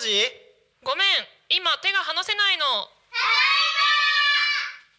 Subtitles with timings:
[0.00, 0.24] 時
[0.82, 1.06] ごめん。
[1.50, 2.64] 今手が離せないの。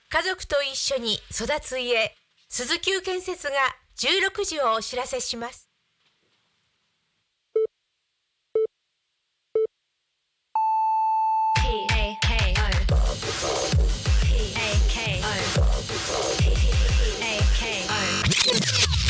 [0.10, 2.16] 家族と一緒に育つ家。
[2.50, 3.54] 鈴木建設が
[3.98, 5.68] 16時をお知らせします。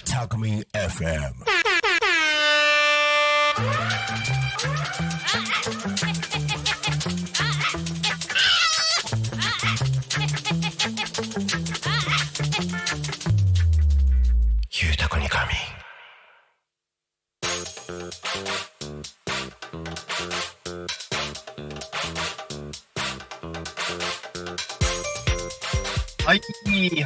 [0.05, 1.61] タコミン FM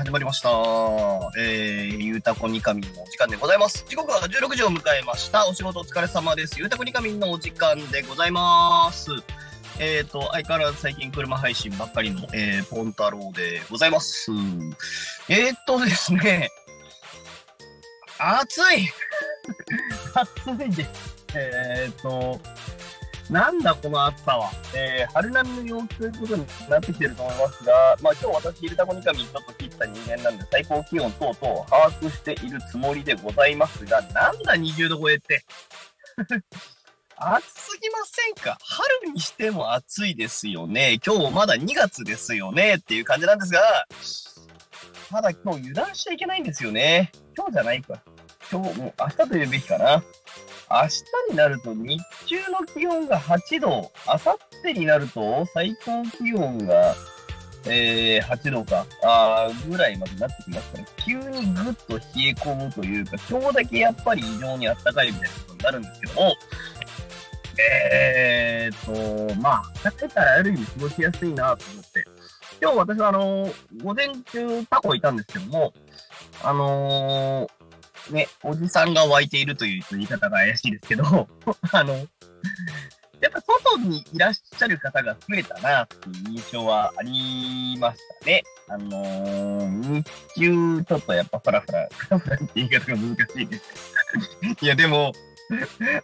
[0.05, 0.49] 始まりました。
[1.35, 3.83] えー、ゆうたこにかみんのお時間でございます。
[3.89, 5.47] 時刻は16時を迎えました。
[5.47, 6.59] お仕事お疲れ様です。
[6.59, 9.09] ゆうたこにかみんのお時間でございます。
[9.79, 14.29] えっ、ー、と、相変わらず最近車配信ばっかりの、えー、ポン太郎でございます。
[15.27, 16.51] えー、っとですね、
[18.19, 18.87] 暑い
[20.13, 21.15] 暑いです。
[21.33, 22.39] えー、っと、
[23.29, 24.51] なんだこの暑さは。
[24.75, 35.43] えー、春並みの陽気ということになってきてると思いますが、まあ今日私、ゆるたこにかみちょっと切った人間なんで、最高気温等々把握しているつもりでございますが、なんだ20度超えって。
[37.17, 38.57] 暑すぎませんか？
[38.61, 40.99] 春にしても暑いですよね。
[41.05, 43.87] 今日まだ2月ですよねっていう感じなんですが、
[45.09, 47.11] ただ今日油断しちゃいけないんですよね。
[47.35, 48.01] 今日じゃないか。
[48.51, 50.03] 今日、もう明日と言うべきかな。
[50.69, 56.95] 明日になると日中の気温が8度、明後日になると最高気温が、
[57.67, 66.35] えー、8度か、あぐらいまでなってきますから、急にぐっと冷え込むというか、今日だけやっぱり異常に暖かいみたいなことになるんですけども、
[67.57, 72.05] えーと、まあ、暖かいからある意味過ごしやすいなと思って、
[72.61, 73.49] 今日私はあの
[73.83, 75.73] 午前中タコいたんですけども、
[76.43, 77.64] あのー、
[78.09, 81.03] ね、おじさんが湧いているという言い方が怪しいですけど、
[81.71, 88.43] あの、やっぱ外にいらっしゃる方が増えたなっていう印象はありましたね。
[88.67, 90.03] あのー、日
[90.35, 93.63] 中ちょっとやっぱフラフラ、フラフラって言い方が難しいです。
[94.61, 95.13] いやでも、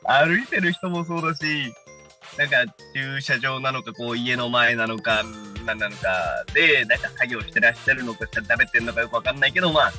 [0.04, 1.74] 歩いてる人もそうだし、
[2.38, 5.24] なんか駐車場なのか、こう家の前なのか、
[5.66, 9.92] 何なのかで、なんか作業してらっしゃるのか、食べてるのかよくわかんないけど、まあ、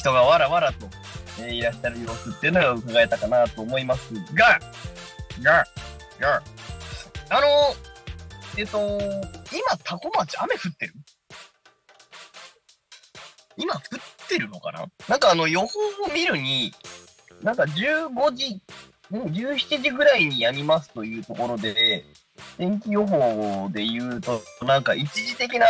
[0.00, 0.88] 人がわらわらと、
[1.40, 4.58] えーいらっしゃる様子っていうのが伺えたかなと思いますが、
[5.42, 5.64] が、
[6.18, 6.42] が、
[7.28, 7.46] あの、
[8.56, 8.78] えっ、と、
[9.52, 10.94] 今、タコ町雨降ってる？
[13.58, 13.80] 今降っ
[14.26, 14.86] てるのかな？
[15.06, 15.68] なんかあの予報を
[16.14, 16.72] 見るに、
[17.42, 22.06] なんか15時、ん17時ぐらいにやみますというところで、
[22.56, 25.66] 天気予報で言うと、なんか一時的な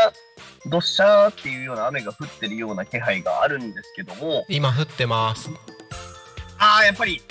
[0.67, 5.51] どっしゃーっていうような雨が降ってるような気配があるんですけども、今降ってます。
[6.59, 7.23] ああ、やっぱり、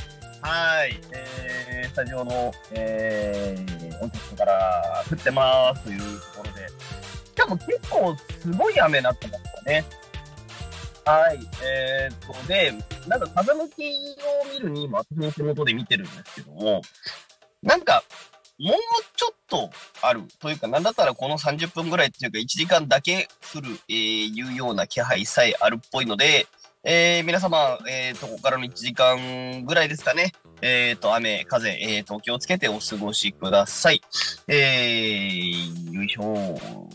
[0.42, 6.68] はい、えー、スタジオの、えー、音楽から降ってますというところで、
[7.26, 9.86] しかも結構すごい雨になってましたね。
[11.06, 12.74] はい、えー、っと、で、
[13.08, 16.82] なんか風向きを見るに、今私の手元で見てるんですけども、
[17.62, 18.04] なんか、
[18.60, 18.76] もう
[19.16, 19.70] ちょっと
[20.02, 20.24] ある。
[20.40, 26.48] というか、なんだったらこの30分ぐらいというか、1時間だけ降る、えー、いうような気配さえあるっぽいので、
[26.84, 30.34] えー、皆様、えー、と、ここからの1時間ぐらいですかね。
[30.62, 34.02] えー、と、雨、風、えー、と、気をつけてお過ごしください。
[34.48, 36.90] えー、よいしょ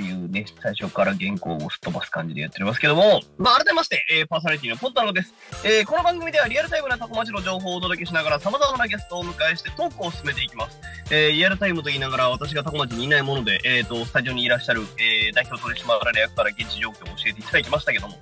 [0.00, 5.34] というね、最初から原稿をすっ飛ばす感じでやっておりますけども、まあ、改めまして、えー、パーソナリティのポンタロです。
[5.62, 10.78] えー、この番組ではリアルタイムなタコ町の情報をお届けしながら様々なゲストをお迎えしてトークを進めていきます。
[11.10, 18.14] えー、リアルタイムと言いながら私がタコ町にいないもので、えー、と、スタジオにいらっしゃる、えー、代表取締役から現地状況を教えていただきましたけども、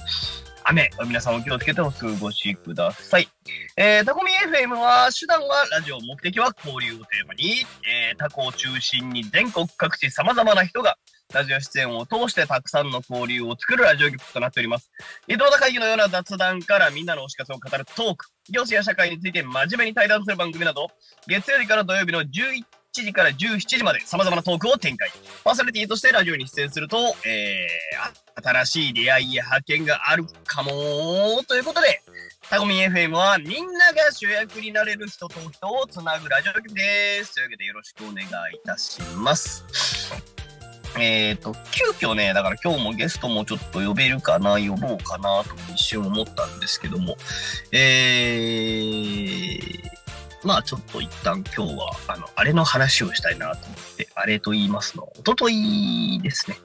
[0.70, 3.28] 雨、皆さんお気をつけてお過ごしください。
[3.76, 10.98] えー、タコミ FM は、手段はラジオ、目的は交流をテーマに、えー、タコを中心に全国各地様々な人が、
[11.34, 14.90] ラジオ出演を通してたくさんの交流を作るラジオ局となっております。
[15.26, 20.88] 移動田会議のような雑談からみんなの推し活を語るトーク、行政や社会について真面目に対談する番組など、
[21.26, 25.10] 月曜日から土曜日の11時から17時まで様々なトークを展開。
[25.44, 26.96] パーソナリティとしてラジオに出演すると、
[27.26, 30.72] えー、新しい出会いや発見があるかも
[31.46, 32.00] ということで、
[32.48, 37.34] タコミン FM はみんなが主役になれる人と人をつなぐラジオ局です。
[37.34, 38.28] というわけでよろしくお願いい
[38.64, 40.37] たします。
[41.00, 47.16] えっ、と、急遽ね、だから今日もゲストもちょっと呼べるかな、呼ぼうかなと一瞬思ったんですけども、
[47.72, 49.97] えー、
[50.44, 56.56] まあちょっと一旦今日は、あの、あれの話をしたいなと思って、あれと言いますの、おとといですね。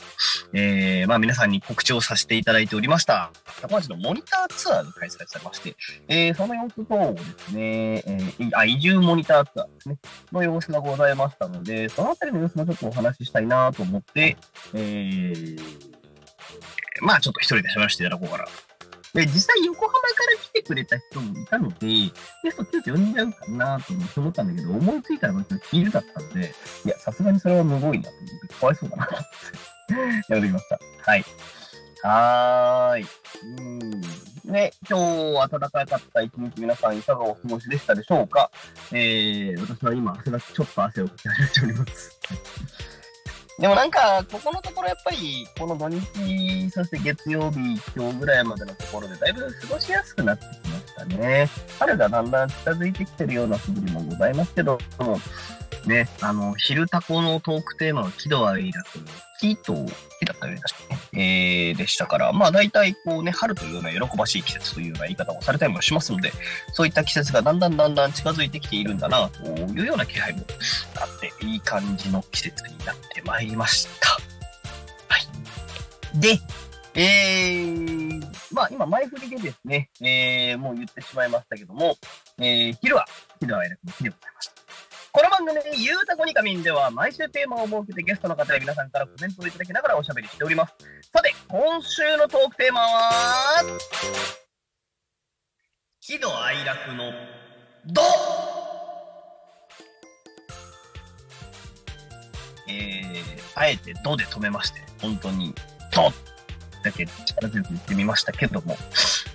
[0.53, 3.31] えー、まあ皆さんに告知をさせていただいておりました、
[3.61, 5.75] 高松のモニターツアーが開催されまして、
[6.07, 9.97] えー、その様子等をですね、えー、あ、移住モニターツアーですね、
[10.31, 14.37] の様子がございましたので、そのあたりの様子もちょっとお話ししたいなと思って、
[14.75, 15.59] えー、
[17.01, 18.45] まあちょっと一人で喋らせていただこうかな。
[19.13, 19.99] で、実際横浜か
[20.31, 22.11] ら来てくれた人もいたので、ゲ
[22.49, 26.53] スト急遽呼んじゃうかなと思ったんだけど、思いついたら私昼だったので、
[26.85, 29.15] いや、さすがにそれはむごいなと思って、かわいそうだなって、
[30.33, 30.79] やめてきました。
[31.03, 31.25] はい。
[32.01, 33.05] はーい。
[33.59, 34.51] うん。
[34.51, 38.51] ね、今日暖かかった一日皆さんいかがお過ごしでしたでしょうか？
[38.91, 42.19] えー、私は今、汗がちょっと汗をかき始めております。
[43.59, 51.47] でもなんか、ここのところやっぱり、この土日、そして月曜日、今日ぐらいまでのところで、だいぶ過ごしやすくなってきましたね。
[51.77, 55.19] 春がだんだん近づいてきてるような素振りもございますけど、も
[55.85, 59.05] ね、あの、昼タコのトークテーマは喜怒哀楽の
[59.39, 59.73] 木と
[60.19, 60.99] 木だったようでしたね。
[61.13, 66.31] えー、でしたから、まあ大体こうね、春というような喜ばしい季節というような言い方をされたりもしますので、
[66.71, 70.45] そういった季節がだんだんだんだん近づいてきているんだな、というような気配も
[70.95, 74.09] あって、いい感じの季節になってまいりました。
[75.09, 75.19] は
[76.15, 76.19] い。
[76.19, 76.39] で、
[76.95, 81.97] えー、まあ今前振りでですね、えー、もう言ってしまいましたけども、
[82.37, 83.05] えー、昼は、
[83.39, 84.62] 喜怒哀楽の日でございました。
[85.15, 90.73] この番組、ゆうたこにかみんでは、毎週テーマを設けてゲストの方や皆さんからコメントをいただきながらおしゃべりしております。
[91.13, 93.61] さて、今週のトークテーマは、
[96.01, 97.11] 喜怒哀楽の、
[97.85, 98.01] ど
[102.67, 103.13] えー、
[103.53, 105.53] あえてどで止めまして、本当に、
[105.93, 106.11] ど
[106.83, 108.75] だけ力強く言ってみましたけども、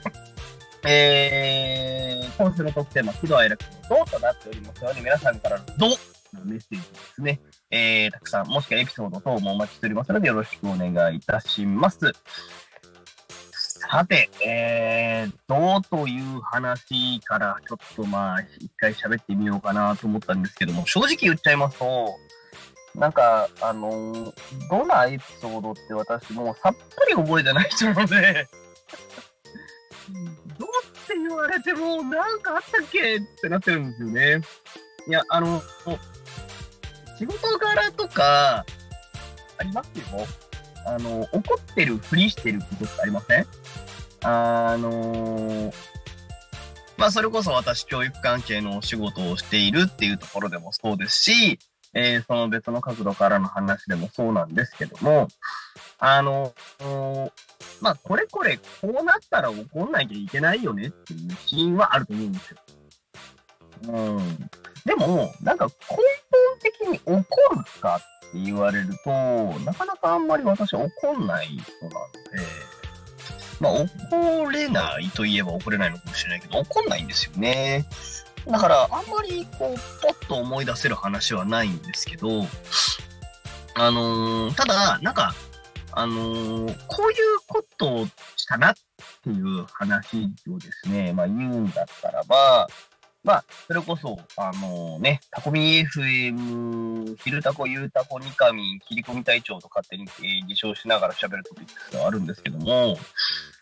[0.88, 2.07] えー、
[2.38, 4.90] 今週のトークテーマ、喜怒哀楽のどうとなっておりますよ。
[4.92, 5.96] うに、皆さんからのどの
[6.44, 6.84] メッセージで
[7.16, 12.12] すね、えー、たくさん、もしくはエピソード等もお待ちしておりますので、よろしくお願いいたします。
[13.90, 22.08] さて、えー、どうという話から、ちょっとまあ、一回喋ってみようかなと思ったんですけども、正直言っちゃいますと、
[22.94, 24.32] なんか、あのー
[24.70, 28.48] どんなエピソードって私もうさっぱり覚えてない人なので、
[30.58, 30.67] どう
[31.08, 34.40] って言われても、なんかあったっけってなってるんですよね。
[35.08, 35.62] いや、あの、
[37.18, 38.66] 仕事柄とか、
[39.56, 40.26] ありますよ。
[40.86, 43.46] あの、怒ってるふりしてることってありません？
[44.22, 45.72] あの
[46.96, 51.58] まあ、それこそ私、教育関係のお仕事をしているっていうところでもそうですし、
[51.94, 55.28] えーその別の角度からの話でもそうなんですけども、
[55.98, 56.52] あの、
[57.80, 58.62] まあ、これこれ、こ
[59.00, 62.58] うなったら怒んなきゃいけないよねっていうシーンはあると思うんですよ。
[63.88, 64.50] うん。
[64.84, 66.00] でも、なんか根本
[66.62, 67.20] 的に怒
[67.54, 69.10] るかって言われると、
[69.60, 72.68] なかなかあんまり私怒んない人なので、
[73.60, 77.86] まあ、怒れないと言えば怒れないのかもしれないけど、怒んないんですよね。
[78.46, 82.46] だから、あんまり、こう、ポッと思い出せる話はないんですけど、
[83.74, 85.34] あのーただ、なんか、
[85.98, 87.16] あのーこういう
[87.48, 88.06] ことを
[88.36, 88.74] したなっ
[89.24, 92.68] ていう話をですね、まあ言うんだったらば、
[93.24, 102.96] まあ、それこそ、あのね、タコミ FM、昼タコ、ゆうタコ、ニカミ、切り込み隊長と勝手に、えー自称しながら喋るトピックスがあるんですけども、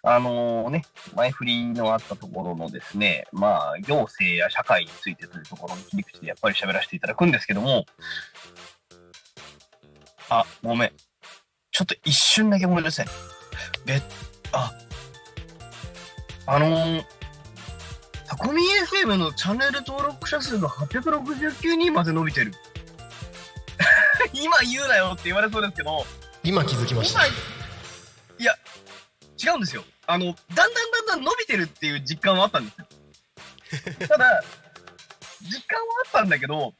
[0.02, 0.82] あのね、
[1.14, 7.86] 前振りのあったところのですね、まあ、行政や社会についてというところの切り口でやっぱり喋らせていただくんですけども、
[10.28, 10.92] あ、ごめん。
[11.76, 13.06] ちょっと一瞬だけごめんなさい。
[13.84, 14.00] べ、
[14.50, 14.72] あ、
[16.46, 17.04] あのー、
[18.26, 18.62] タコミ
[19.04, 22.54] FM のチャンネル登録者数が869人まで伸びてる。
[24.32, 26.06] 今言うなよって言われそうですけど、
[26.42, 27.26] 今気づきました。
[27.26, 27.36] 今、
[28.38, 28.54] いや、
[29.44, 29.84] 違うんですよ。
[30.06, 32.78] あの、だんだんだんだん伸びてるっていう実感はあったんです
[34.00, 34.08] よ。
[34.08, 34.42] ただ、
[35.42, 36.72] 実感はあったんだけど、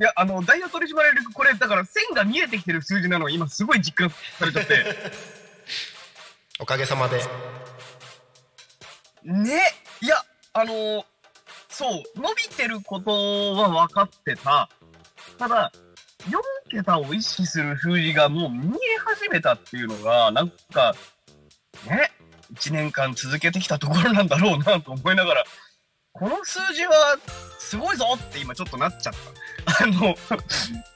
[0.00, 4.84] いや、あの、ダイヤ取締役、これ、だから線が見えてきてる数字なのを今すごい実感されちゃって、
[6.60, 7.20] おかげさまで。
[9.24, 9.60] ね、
[10.00, 11.04] いや、あの
[11.68, 14.68] そう、伸びてることは分かってた。
[15.36, 15.72] ただ、
[16.28, 16.38] 4
[16.70, 20.94] 桁を意識する数字がもう見え始めたっていうのが、なんか、
[21.86, 22.12] ね、
[22.54, 25.44] 1年間続けてきたところなんだろうなと思いながら、
[26.12, 27.18] この数字は
[27.58, 29.47] すごいぞって今ちょっとなっちゃった。
[29.68, 30.16] あの、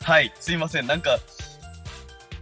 [0.03, 0.87] はい、すいません。
[0.87, 1.19] なんか、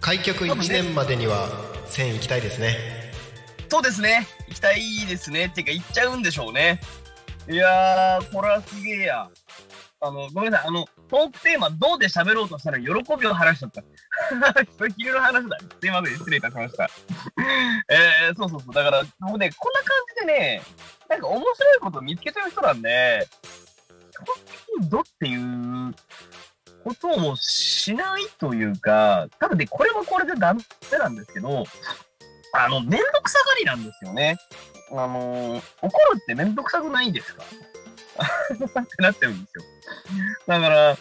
[0.00, 1.48] 開局1年までには
[1.88, 3.12] 1000行きたいですね。
[3.68, 4.26] そうですね。
[4.48, 5.46] 行きたいですね。
[5.46, 6.80] っていうか、行っちゃうんでしょうね。
[7.48, 9.28] いやー、これはすげえや。
[10.02, 10.68] あの、ごめんなさい。
[10.68, 12.86] あの、トークテーマ、どうで喋ろうとしたら喜
[13.20, 13.82] びを話しちゃった。
[14.78, 15.58] それ昼の話だ。
[15.80, 16.16] すいません。
[16.16, 16.88] 失礼いたしました。
[17.88, 18.74] えー、そうそうそう。
[18.74, 19.88] だから、もうね、こんな感
[20.20, 20.62] じでね、
[21.08, 23.28] なんか面白いことを見つけちゃう人なんで、
[24.24, 25.94] 基本的にどっていう
[26.84, 30.62] ことをしないというか、多分ね、これもこれでダメ
[30.98, 31.64] なんですけど、
[32.54, 34.36] あの、めんどくさがりなんですよね。
[34.92, 37.44] あのー怒るってめんどくさくないんですか？
[38.82, 39.64] ってなってるんですよ。
[40.48, 40.96] だから、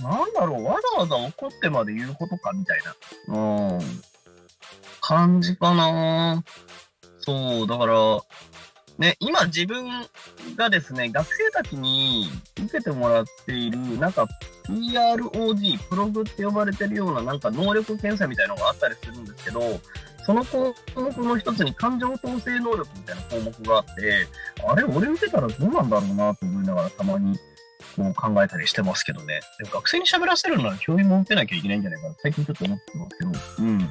[0.00, 2.80] なんだろう、わざわざ怒ってまで言うことかみたい
[3.28, 3.80] な、うん、
[5.00, 6.42] 感じかな。
[7.20, 7.94] そう、だから、
[9.02, 9.88] ね、今自分
[10.54, 14.28] がですね、学生たちに受けてもらっている、なんか
[14.68, 19.60] PROG、プログって呼ばれてるようななんか能力検査みたいなのがあったりするんですけど、
[20.24, 24.28] その項目の一つに感情統制能力みたいな項目があって、
[24.64, 27.36] あれ、俺受けたらどうなんだろうなと思いながらたまに
[27.96, 29.40] こう考えたりしてますけどね。
[29.58, 33.66] でも学生に喋らせるなら教員も受けなきゃいけないんじゃないかな最近ちょっと思ってますけど。
[33.66, 33.90] うん。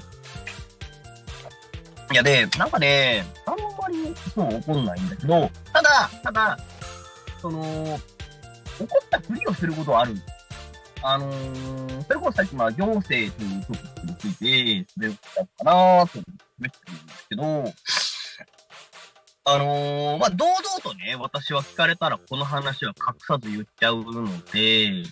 [2.11, 6.57] いやで、なんかね、あんまりそう怒んないんだけど、ただ、ただ、
[7.41, 7.61] その、
[8.79, 10.27] 怒ったふりをすることはあるんです。
[11.03, 16.21] あのー、それこそさっきまあ行政というトピックについて、それをしたのかなと思って
[16.59, 17.43] 喋ってるんですけど、
[19.43, 25.03] あのー、まあ、堂々とね、私は聞かれたらこの話は隠さず言っちゃうので、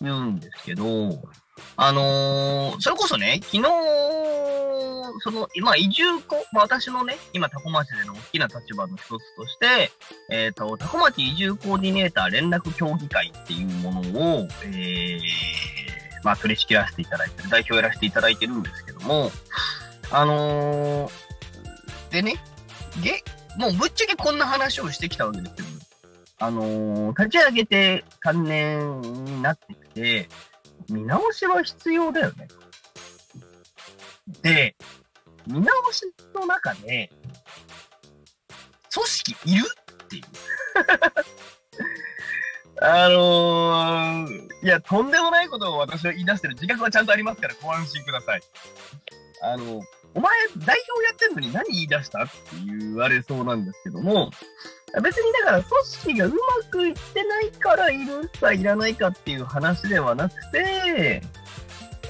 [0.00, 1.10] 言うんですけど、
[1.76, 3.62] あのー、それこそね、昨日、
[5.20, 9.90] その、今、移住こ、まあ、私のね、今、タコ町での大きな立場の一つとして、
[10.30, 14.00] えっ、と、タコ町移住コーディネーター連絡協議会っていうもの
[14.40, 15.20] を、えー、
[16.22, 19.30] まあ、取り仕切らせていただいてる、代表やらせていただいてるんですけども、
[20.10, 21.12] あのー、
[22.12, 22.36] でね、
[23.02, 23.22] げ、
[23.58, 25.66] もうぶっちゃけこんな話をしてきたわけですよ。
[26.38, 30.28] あのー、立ち上げて3年になってきて、
[30.90, 32.48] 見直しは必要だよね。
[34.42, 34.76] で、
[35.46, 36.02] 見直し
[36.34, 37.10] の中で、
[38.92, 39.64] 組織いる
[40.04, 40.22] っていう。
[42.82, 48.42] あのー、いや、とんでもないことを私は言い出してる自覚はちゃんとありますから、ご安心ください。
[49.42, 49.82] あの、
[50.16, 52.32] お前、代表やってんのに何言い出したって
[52.66, 54.30] 言われそうなんですけども、
[55.02, 56.36] 別にだから組織がうま
[56.70, 61.22] くいってないからいるかいらないかっていう話ではなくて、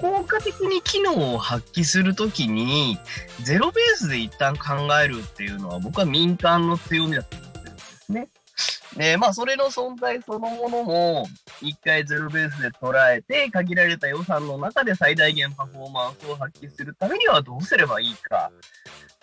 [0.00, 2.96] 効果的に機能を発揮するときに、
[3.42, 8.28] ゼロベースで一旦考えるっていうのは僕は民間の強みだと思ってるんですね。
[8.96, 11.28] で、まあそれの存在そのものも、
[11.60, 18.50] 一回ゼロベースで捉えて、限られた予算の中で最大限パフォーマンスを発揮するためにはどうすればいいか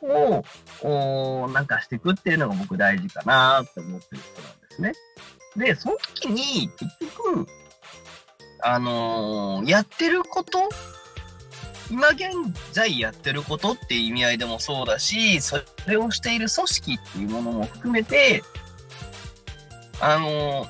[0.02, 0.44] を、
[0.82, 4.94] おなんかしていくっていうのが僕大事かなって思ってる人なんですね。
[5.56, 7.48] で、その時に結局、
[8.62, 10.70] あのーやってること
[11.92, 12.30] 今現
[12.72, 18.42] 在やってることっていう意味合いでもそうだし、それをしている組織っていうものも含めて、
[20.02, 20.70] あのー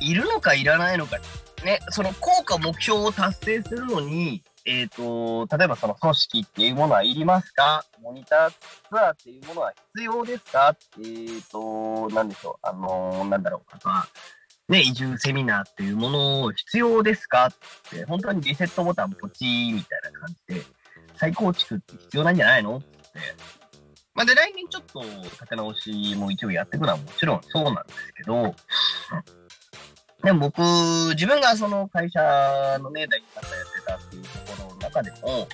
[0.00, 1.18] いるのかいらないのか、
[1.64, 7.84] ね、その効果目標を達成するのに、えっ、と、例えばその組織っていうものはいりますか？
[8.02, 8.56] モニターツ
[8.90, 10.76] アーっていうものは必要ですか？
[10.98, 14.06] えっ、と、なんでしょう、あのーなんだろう、あとは、
[14.68, 17.46] ね、移住セミナーっていうものを必要ですか？
[17.46, 17.52] っ
[17.90, 20.62] て、本当にリセットボタンポチーみたいな感じで、
[21.16, 22.78] 再構築って必要なんじゃないの？
[22.78, 22.88] って。
[24.14, 28.54] まあ、で、来年ちょっと立て直しも一応やっていくのはもちろんそうなんですけど、
[30.22, 30.60] でも僕、
[31.14, 32.20] 自分がその会社
[32.80, 35.48] のね、代表やってたっていうところの中でも、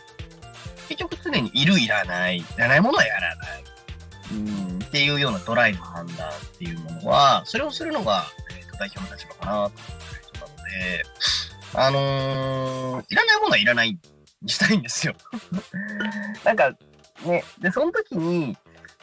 [0.88, 3.64] 結局常にいるいらない、いらないものはやらない。
[4.32, 8.26] うん、っていうようなドライの判断っていうものは、それをするのが、
[8.56, 11.04] えーと代表の立場かなと思ってる人なので、
[11.74, 13.98] あのーいらないものはいらない
[14.42, 15.14] にしたいんですよ。
[16.44, 16.72] なんか、
[17.26, 18.56] ね、で、その時に、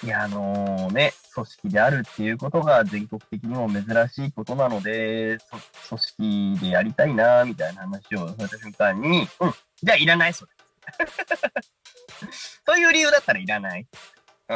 [0.03, 5.37] いや、あのね、組織であるっていうことが全国的にも珍しいことなので、
[5.89, 10.51] 組織でやりたいな、みたいな話をされた瞬間に、うん、じゃあいらない、それ。
[12.65, 13.87] そういう理由だったらいらない。
[14.49, 14.55] う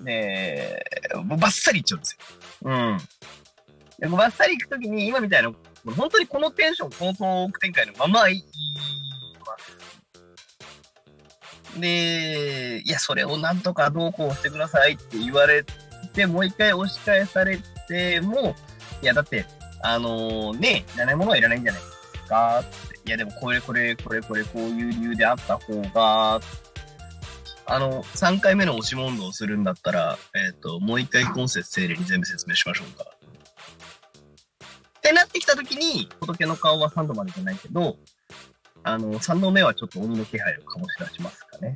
[0.00, 0.04] ん。
[0.04, 0.84] で、
[1.24, 2.18] もうバッサリ言っちゃうんです
[2.62, 2.70] よ。
[2.70, 2.98] うん。
[3.98, 5.52] でバッサリ行くときに、今みたいな、
[5.96, 8.44] 本当にこのテンション、このトーク展開のままい
[9.46, 10.01] ます。
[11.76, 15.64] で、いや、それをなんとかどうこうしてくださいって言われ
[16.12, 18.54] て、もう一回押し返されても、
[19.02, 19.46] いや、だって、
[19.82, 21.88] あのね、いらないものはいらないんじゃないで
[22.18, 22.92] すかって。
[23.04, 26.40] いや、でもこれこれこれこれこういう理由であった方が、
[27.66, 33.04] あの、3回目の押し問答をするんだったら、えっ、と、もう一回今節整理に全部説明しましょうか。
[34.98, 37.96] ってなってきたときに、仏の顔は3度までじゃないけど、
[38.84, 41.74] あの、3度目はちょっと鬼の気配を醸し出しますかね。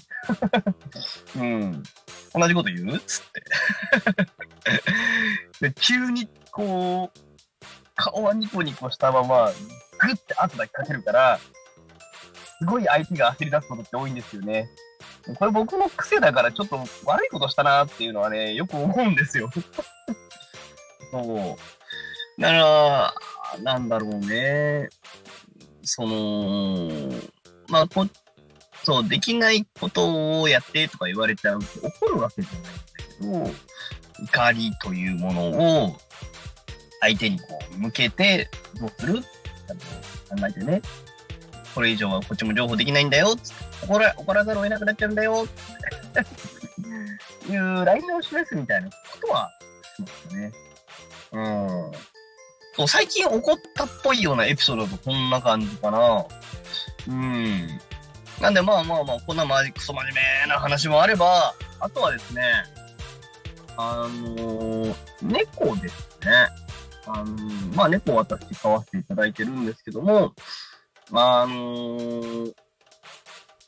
[1.37, 1.83] うん。
[2.35, 2.99] 同じこと言う？
[3.01, 3.43] つって。
[5.71, 7.19] で、急にこう、
[7.95, 9.53] 顔はニコニコしたまま、
[10.01, 11.39] グッて圧だけかけるから、
[12.59, 14.69] すごい相手が焦り出すことって多いんですよね。
[15.39, 19.51] これ僕の癖だからちょっと悪いことしたなっていうのはね、よく思うんですよ。
[21.11, 21.57] そ
[22.39, 22.41] う。
[22.41, 23.15] だから、
[23.63, 24.89] なんだろうね。
[25.87, 26.91] その、
[27.69, 28.07] まあ、こ、
[28.85, 35.51] そう、できないことをやってとか言われちゃうと怒るわけじゃないんだけど、怒りというもの
[35.85, 35.97] を
[37.01, 38.49] 相手にこう向けて、
[38.81, 39.23] どうする考
[40.49, 40.83] えてね。
[41.75, 43.37] これ以上はこっちも情報できないんだよ。
[43.83, 45.47] 怒ら、怒らざるを得なくなっちゃうんだよ。
[47.49, 49.51] いう LINE を示すみたいなことは
[49.97, 50.53] しますね。
[51.33, 51.93] うん。
[52.77, 56.27] そう、最近起こったっぽいようなエピソードだとこんな感じかな。
[57.09, 57.69] うん。
[58.41, 60.15] なんでまあまあまあ、こんなまじクソ真面
[60.45, 62.43] 目な話もあれば、あとはですね、
[63.79, 66.49] あのー猫ですね。
[67.07, 70.35] あのーまあ猫を私飼わせていただいてるんですけども、
[71.13, 72.53] あのー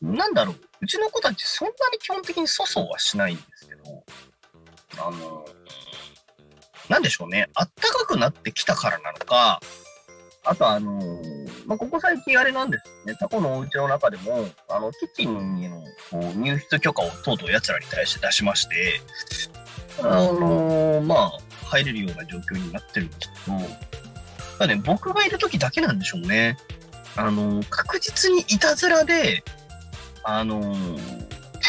[0.03, 4.05] なんだろう、うちの子たちそんなに基本的に粗相はしないんですけど、
[4.99, 5.59] あのー
[6.89, 9.61] なんでしょうね、あったかくなってきたからなのか、
[10.45, 19.01] あとあのーまあ、ここ最近あれなんですね、タコのお家の中でも、あの、キッチンへのこう入室許可をとうとう奴らに対して出しまして、
[20.01, 21.31] あのーまあ、
[21.67, 23.59] 入れるような状況になってるんですけど、
[24.59, 26.57] ただね、僕がいる時だけなんでしょうね。
[27.17, 29.43] あのー確実にいたずらで、
[30.25, 30.61] あの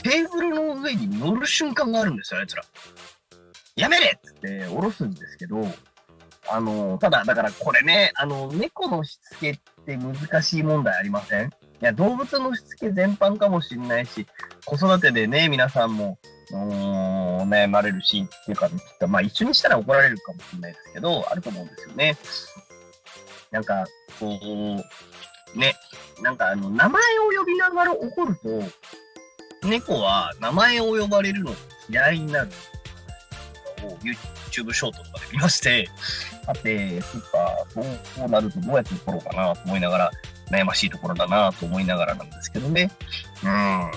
[0.03, 2.63] テーブルの上に乗る瞬間があるんですよ、あいつら。
[3.79, 4.17] やめれ！
[4.17, 5.65] っつって下ろすんですけど、
[6.49, 11.47] あのただ、だからこれね、あの、猫のしつけって難しい問題ありません？
[11.47, 14.27] いや、動物のしつけ全般かもしれないし、
[14.65, 16.19] 子育てでね、皆さんも、
[16.51, 22.17] うーん悩まれるし、っていうか、きっとまあ一緒にしたら怒られるかもしれないですけど、あると思うんですよね。
[23.51, 23.85] なんか、
[24.19, 25.73] こう、ね、
[26.21, 31.51] なんかあの、名前を呼びながら怒ると、猫は名前を呼ばれるの
[31.89, 32.47] 嫌いになる。
[32.47, 32.51] ん
[33.87, 35.87] を YouTube ショートとかで見まして、
[36.45, 37.83] さて、そっか、そう
[38.15, 40.11] こうなるとどうやって怒ろうかなと思いながら、
[40.51, 42.91] 悩ましいところだなと思いながらなんですけどね。
[43.43, 43.91] うん。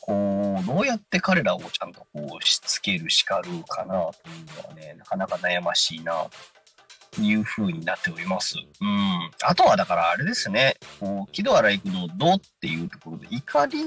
[0.00, 6.26] こう、どうやって彼らをちゃんとこう、しつける、叱るかなというのはね、なかなか悩ましいな
[7.10, 8.56] という風になっております。
[8.80, 9.30] うん。
[9.42, 13.78] あとはだからあれですね、こう、喜怒哀楽の怒っていうところで、怒り、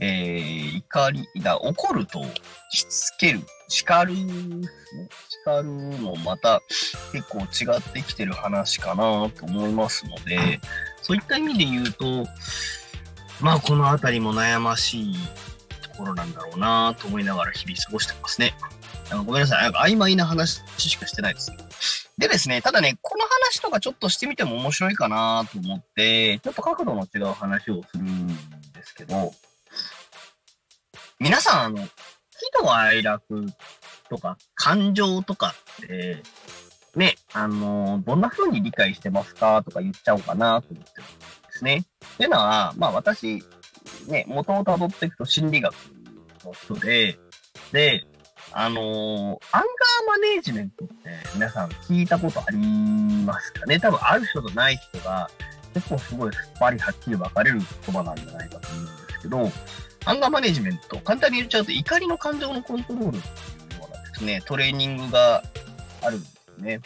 [0.00, 2.22] えー、怒り、だ怒ると、
[2.70, 6.62] しつける、叱る、叱るのまた
[7.12, 10.60] 結構違ってきてる話かなと思いますので、
[11.02, 12.26] そういった意味で言うと、
[13.40, 15.14] まあこのあたりも悩ましい
[15.82, 18.54] ところなんだろうなと思いながら日々過ごしてますね。
[19.10, 19.62] あごめんなさい。
[19.62, 21.52] なんか曖昧な話しかしてないです。
[22.18, 28.34] でですね、ただね、この話とかちょっとしてみても面白いかなと思って、ちょっと角度の違う話をするんで
[28.82, 29.32] すけど、
[31.20, 31.88] 皆さん、あの、
[32.58, 33.46] 喜怒哀楽
[34.08, 36.22] とか感情とかって、
[36.96, 41.84] ね、あの、どんな風に理解してますかとか言っちゃおうかなと思ってるんですね。
[42.14, 43.42] っていうのは、まあ私、
[44.08, 45.74] ね、元を辿っていくと心理学
[46.44, 47.18] の人で、
[47.72, 48.04] で、
[48.52, 49.62] あのーアンガー
[50.06, 50.94] マネージメントって
[51.34, 53.78] 皆さん聞いたことありますかね？
[53.78, 55.28] 多分ある人とない人が
[55.74, 59.52] 結構すごいすっぱりはっきり分かれる言葉なんじゃないかと思うんですけど、
[60.08, 63.26] アンガーマネジメント、簡単に言っちゃうと怒りの感情のコントロールって
[63.74, 65.42] いうようなですね、トレーニングが
[66.02, 66.80] あるんですね。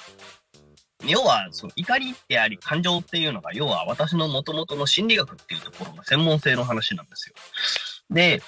[1.06, 7.36] 要は、その怒りであり感情っていうのが、要は私の元々の心理学っていうところの専門性の話なんですよ。
[8.10, 8.42] で、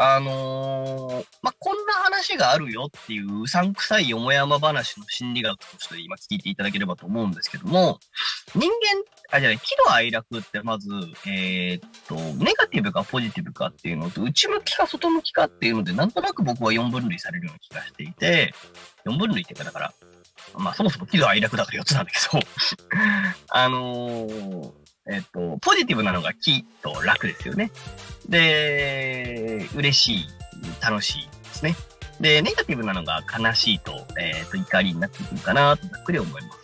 [0.00, 7.98] あのーまあ、こんな話があるよっていううさんくさいよもやま話の心理学として今聞いていただければと思うんですけども、
[8.54, 10.88] 人間、あ、じゃあ、喜怒哀楽ってまず、
[11.26, 18.54] えーっと、ネガティブかポジティブかっていうのと、内向きか外向きかっていうので、なんとなく僕は4分類されるような気がしていて、
[19.04, 19.94] 4分類っていうか、だから、
[20.56, 22.40] まあそもそも喜怒哀楽だから4つなんだけど、
[23.50, 27.70] あのーえっと、ポジティブなのが喜と楽ですよね。
[28.28, 30.26] で、嬉しい、
[30.82, 31.74] 楽しいですね。
[32.20, 36.58] で、ネガティブなのが悲しいと、えっと、怒りになってくるかなとざっくり思います。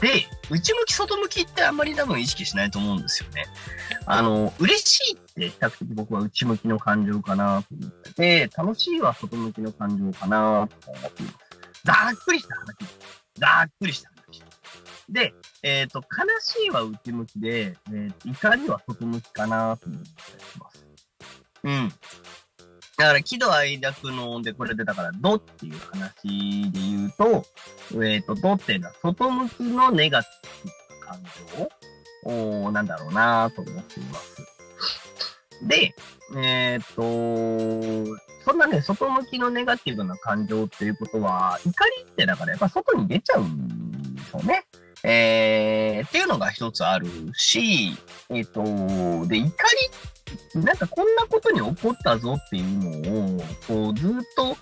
[0.00, 3.46] で、内向き外向きってあんまり多分意識しないと思うんですよね。
[4.04, 11.36] あの、嬉しいって比較的僕は内向きの感情かなと思ってて、楽しいは外向きの感情かなと思っています。
[11.84, 12.66] ざっくりした話。
[13.38, 14.15] ざっくりした。
[15.08, 20.86] で、えっ、と、悲しいは内向きで、えー怒りは外向きかなと思ったりします。
[21.64, 21.88] うん。
[22.98, 27.44] だから、喜怒哀楽の音でこれで、だから、ドっていう話で言うと、
[28.02, 31.22] えっ、と、ドっていうのは外向きのネガティブな感
[31.58, 31.68] 情
[32.24, 34.36] おーなんだろうなと思っています。
[35.62, 35.94] で、
[36.36, 37.02] えっ、と、
[38.44, 44.64] そんなね、外向きのネガティブな感情っていうことは、怒りってだからやっぱ外に出ちゃうんですよね。
[45.02, 47.96] えー、っていうのが一つあるし、
[48.30, 48.62] えっ、と、
[49.26, 49.52] で、怒
[50.54, 54.56] り、なんかこんなことに起こったぞっていうのを、こう、ずっと、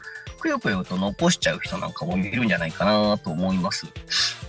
[0.45, 3.87] くよくよと残しちゃう人なんかもいるんじゃないかなと思います。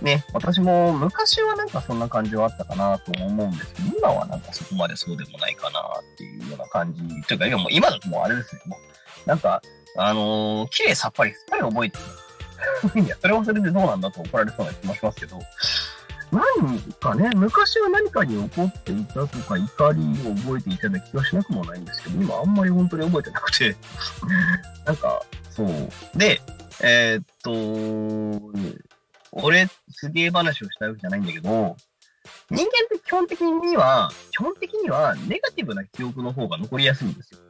[0.02, 7.22] ね、私も昔はなんかそんな感じはあったかなと思うんですけど、今はなんかそこまでそうでもないかなっていうような感じ。
[7.26, 8.76] というか、今もう今だともうあれですね、も、
[9.24, 9.62] なんか、
[9.96, 12.04] あのー綺麗さっぱりすっぱり覚えてる。
[12.94, 15.38] いや、それはそれでどうなんだと怒られそうな気もしますけど、
[16.32, 23.76] 何かね、昔は何かに怒っていたとか怒りを覚えていたような気がしなくもないんですけど、今あんまり本当に覚えてなくて、
[24.84, 26.18] なんか、そう。
[26.18, 26.40] で、
[26.82, 28.72] えーっと、
[29.32, 31.76] 俺、すげえ話をしたわけじゃないんだけど、
[32.50, 37.40] 人間って基本的には、基本的にはネガティブな記憶の方が残りやすいんですよ。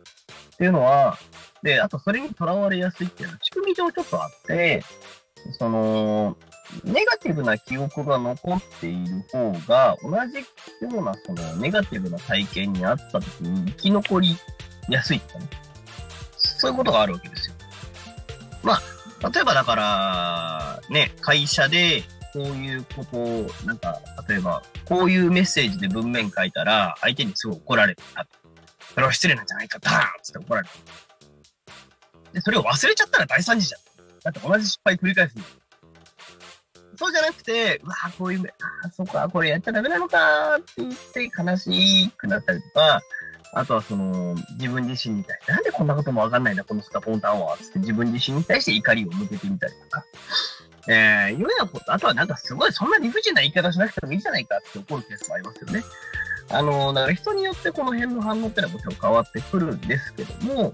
[0.54, 1.18] っていうのは、
[1.66, 4.84] で、あとそれにとらわれやすいっていうのは仕組み上ちょっとあって、
[5.58, 6.36] その、
[6.84, 10.38] ネガティブな記憶が残っている方が、同じ
[10.94, 14.36] ようなそのネガティブな体験にあった時に生き残り
[14.88, 15.48] やすいってね。
[16.36, 17.56] そういうことがあるわけですよ。
[18.62, 23.98] まあ、例えばだから、ね、会社でこういうことを、なんか、
[24.28, 28.26] 例えば、こういうメッセージで文面書いたら、相手にすごい怒られた。
[28.94, 31.05] それは失礼なんじゃないか、ダーンっつって怒られた。
[32.32, 33.80] で、それを忘れちゃったら大惨事じゃん。
[34.22, 35.48] だって同じ失敗繰り返すんだよ
[36.96, 38.40] そうじゃなくて、うわぁ、こういう、
[38.82, 43.02] ああ、そっか、これやっちゃダメなのかって言って悲しくなったりとか、
[43.52, 50.04] あとはその、自分自身に対して、なんでこんなこともわかんないんだ、このスカポンタンは、つって自分自身に対して怒りを向けてみたりとか。
[50.88, 55.82] えー、いうようなこと、あとはなんかすごい、そんな理不尽な言い方しなくてもいいじゃないかって怒るケースもありますよね。
[56.48, 60.72] あの、だから人によってこの辺の反応ってのはもちろん変わってくるんですけども、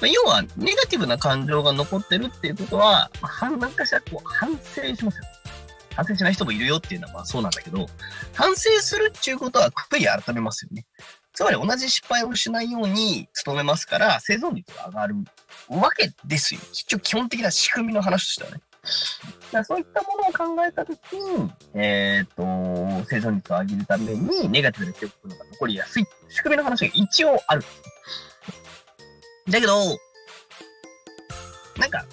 [0.00, 5.24] まあ要は、ネガティブな感情が残ってるっていうことは、まあ、なんかしらこう反省しますよ。
[5.94, 7.86] 反省しない人もいるよっていうのはまあそうなんだけど、
[8.34, 10.84] 反省するっていうことはくくり改めますよね。
[11.32, 15.14] つまり同じ失敗をしないように努めますから、生存率が上がる
[15.68, 16.60] わけですよ。
[16.72, 18.62] 一応基本的な仕組みの話としてはね。
[19.46, 22.42] だからそういったものを考えたときに、えっ、と、
[23.04, 27.64] 生存率を上げるために、ネガティブな記憶が残りやすい仕組みの話が一応ある。
[29.48, 29.98] だけど、
[31.78, 32.04] なんか、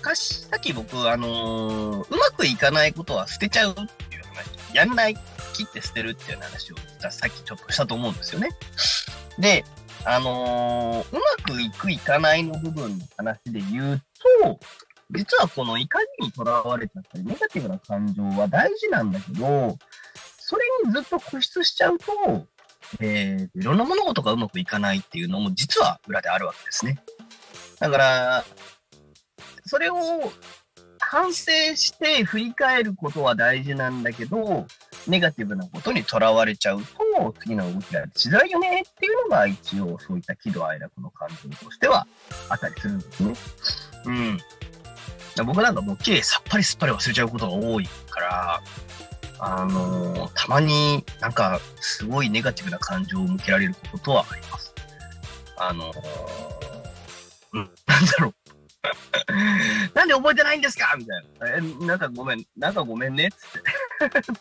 [0.00, 3.84] かし、さっき僕、あのーうまくいかないことは捨てちゃうってい
[4.20, 5.14] う話、やんない、
[5.52, 8.48] 切って捨てるっていう話を、実はさっきちょっとしたと思うんですよね。
[9.38, 9.64] で、
[10.04, 14.02] あのーうまくいくいかないの部分の話で言う
[14.42, 14.60] と、
[15.10, 19.76] 実はこの怒りにとらわれちゃったり、ネガティブな感情は大事なんだけど、
[20.38, 22.46] それにずっと固執しちゃうと、
[23.00, 26.98] えー、いろんな物事がうまくいかないっていうのも実は裏であるわけですね。
[27.78, 28.44] だから、
[29.66, 29.96] それを
[31.00, 34.66] 反省して振り返ることは大事なんだけど、
[35.06, 42.06] ネガティブなことにとらわれちゃうと、次の動きがしづらいよねっていうのが一応そういった喜怒哀楽の感情としては
[42.48, 43.34] あったりするんですね。
[44.06, 44.38] うん。
[45.44, 48.62] 僕なんかもう綺麗さっぱりすっぱり忘れちゃうことが多いから、
[49.38, 54.72] あのーたまになんかすごいネガティブな感情を向けられることはあります。
[55.58, 55.96] あのー
[57.52, 58.34] うん、なんだろう。
[59.94, 61.48] なんで覚えてないんですかみたいな。
[61.56, 63.38] え、なんかごめん、なんかごめんね、つっ
[64.20, 64.32] て。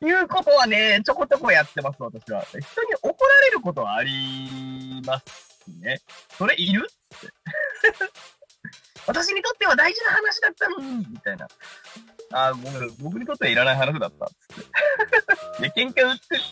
[0.06, 2.42] いうことはね、ちょこちょこやってます、私は。
[2.42, 2.64] 人に
[3.02, 6.00] 怒られることはありますね。
[6.36, 6.86] それいる？
[7.10, 7.32] つって。
[9.06, 11.48] 私にとっては大事な話だったのに、みたいな。
[12.32, 14.64] あー、ごめん、僕にとってはいらない話だった、つっ
[15.60, 15.68] て。
[15.68, 16.42] で、喧嘩売ってる。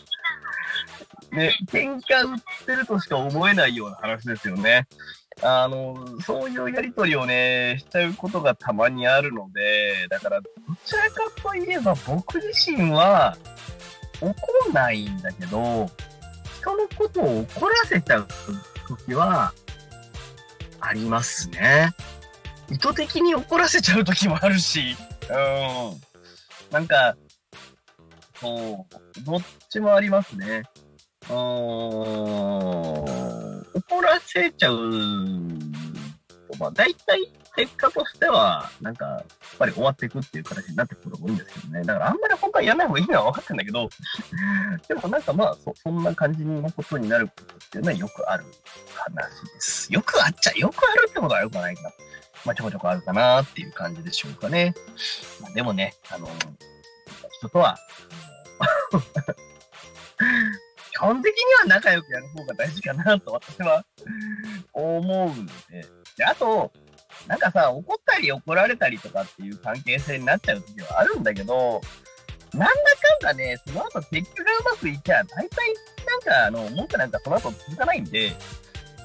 [1.31, 4.87] ね、喧嘩売ってるとしか思えないような話ですよね。
[5.43, 10.49] あの、そういうやりとりをね、しちゃうことがたまにあるので、だから、ど
[10.83, 13.37] ちらかといえば僕自身は
[14.19, 14.33] 怒
[14.69, 15.89] んないんだけど、
[16.59, 18.27] 人のことを怒らせちゃう
[18.87, 19.53] 時は、
[20.79, 21.91] ありますね。
[22.69, 24.95] 意図的に怒らせちゃう時もあるし、
[25.29, 26.71] うん。
[26.71, 27.15] なんか、
[28.39, 28.85] そ
[29.19, 30.63] う、どっちもありますね。
[31.29, 31.35] うん
[33.73, 34.77] 怒らせちゃう。
[36.59, 39.23] まあ、大体、結果としては、なんか、やっ
[39.57, 41.83] ぱり終わっていくっていう形になってくることが多いんですけどね。
[41.83, 43.89] だからあんまり本当はやらない方がいいのは分かってんだけど、
[44.87, 48.45] でもなんかまあ、そそんな感じのことになることっていうのはよくある
[48.95, 49.91] 話です。
[49.91, 51.91] よくあっちゃ、よくあるってことはよくないかな。
[52.45, 54.73] まあ、ちょこちょこあるかなっていう感じでしょうかね。
[55.41, 56.27] まあ、でもね、あの、
[57.31, 57.77] 人とは、
[60.91, 63.85] 基本的には仲良くやる方が大事かなと私は
[64.73, 65.85] 思うので。
[66.17, 66.71] で、あと、
[67.27, 71.81] なんかさ、怒ったり怒られたりとかっていう関係性になっちゃう時はあるんだけど、
[72.53, 75.73] なんだかんだね、その後結局がうまくいきゃ、大体
[76.05, 78.35] なんか、あの、文句なんかその後続かないんで、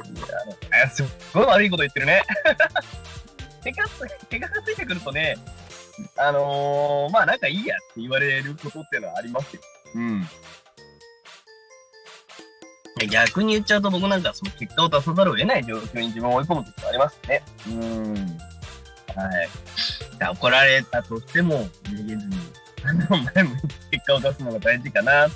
[0.02, 2.22] あのすっごい悪いこと言ってるね。
[3.62, 3.88] 結果、
[4.28, 5.36] 結果がついてくるとね、
[6.16, 9.62] あのー、まあなんかいいやって言われることっていうのはありますよ。
[9.94, 10.28] うん。
[13.10, 17.42] 逆に言っちゃうと僕なんかその結果を出さざるを得ない状況に自分を追い込む時がありますね。
[17.66, 18.14] うん。
[18.14, 19.48] はい。
[20.30, 22.36] 怒られたとしても逃げずに、
[22.84, 25.30] あの、前向いて結果を出すのが大事かなっ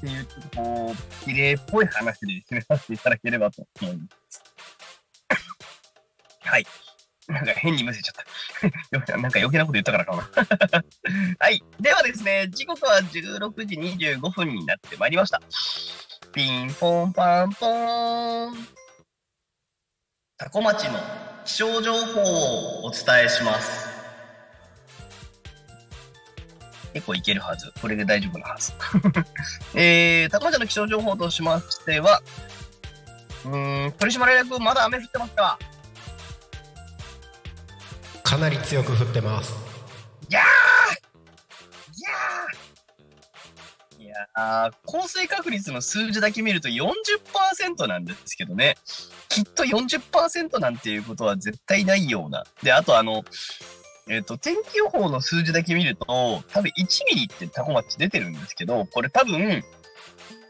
[0.00, 4.42] ていう、ちょっとこう、綺麗っぽい話で締めさせていただければと思います。
[6.40, 6.66] はい。
[7.28, 8.14] なんか変にむせちゃっ
[8.90, 9.16] た。
[9.18, 10.82] なんか余計なこと言ったからかな。
[11.38, 11.62] はい。
[11.78, 15.40] ではですね、時刻は16時25分になってまいりました。
[16.32, 18.68] ピンポンパンポーン。
[20.38, 20.98] タコ町の
[21.44, 23.88] 気象情報をお伝えします。
[26.94, 27.70] 結構いけるはず。
[27.82, 28.72] これで大丈夫なはず。
[29.78, 32.22] えー、タコ町の気象情報としましては、
[33.44, 35.58] うーん、取締役まだ雨降ってますか？
[38.28, 39.56] かなり強く降ってます
[40.28, 48.76] いやーいやー降水確率の数字だけ見ると40%なんですけどね。
[49.30, 52.44] きっと40%なんていうことは絶対ないような。
[52.62, 53.24] で、あとあの、
[54.08, 56.70] えっ、と、天気予報の数字だけ見ると、多分1
[57.14, 59.62] ミリってタコマッチ出てるんですけど、これ多分、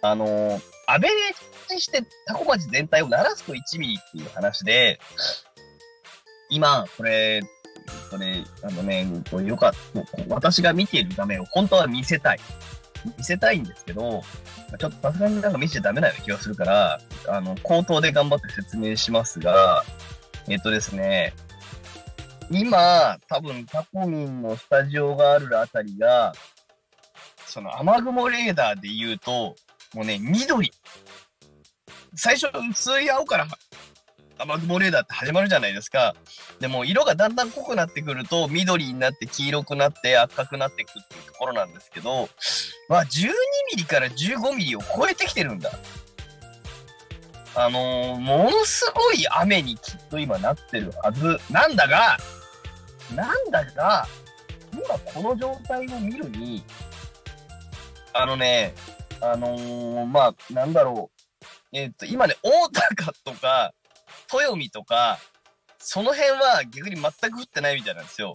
[0.03, 0.61] あのー
[0.91, 4.99] アベレージにしてタコマッチ全体を鳴らすと1ミリっていう話で、
[6.49, 7.43] 今、これ、
[8.11, 12.40] これ、あのね、こうよかった、私が見ている画面を本当は見せたい。
[13.16, 14.22] 見せたいんですけど、
[14.79, 19.85] ちょっとさすがになんか見せちゃダメなような気がするから、あの、口頭で頑張って説明しますが、
[20.48, 21.33] えっとですね、
[22.51, 26.33] 今、多分タコミンのスタジオがあるあたりが、
[27.46, 29.55] その雨雲レーダーで言うと、
[29.94, 30.72] もうね、緑。
[32.14, 33.46] 最初薄い青から
[34.38, 36.14] 雨雲レーダーって始まるじゃないですか。
[36.61, 42.29] でも色がだんだん濃くなってくると緑になって黄色くなって赤くなっていくっていうところなんですけど、
[42.88, 43.29] まあ12
[43.72, 45.70] ミリから15ミリを超えてきてるんだ。
[47.55, 52.16] あのーものすごい雨にきっと今なってるはずなんだが、
[53.14, 54.07] なんだが、
[54.72, 56.62] 今この状態を見るに、
[58.12, 58.74] あのね、
[59.20, 61.18] あのーまあ、なんだろう。
[61.72, 63.72] えっ、と、今ね、大高とか、
[64.33, 65.19] 豊見とか、
[65.79, 68.35] その辺は逆に全く降ってないみたいなんですよ。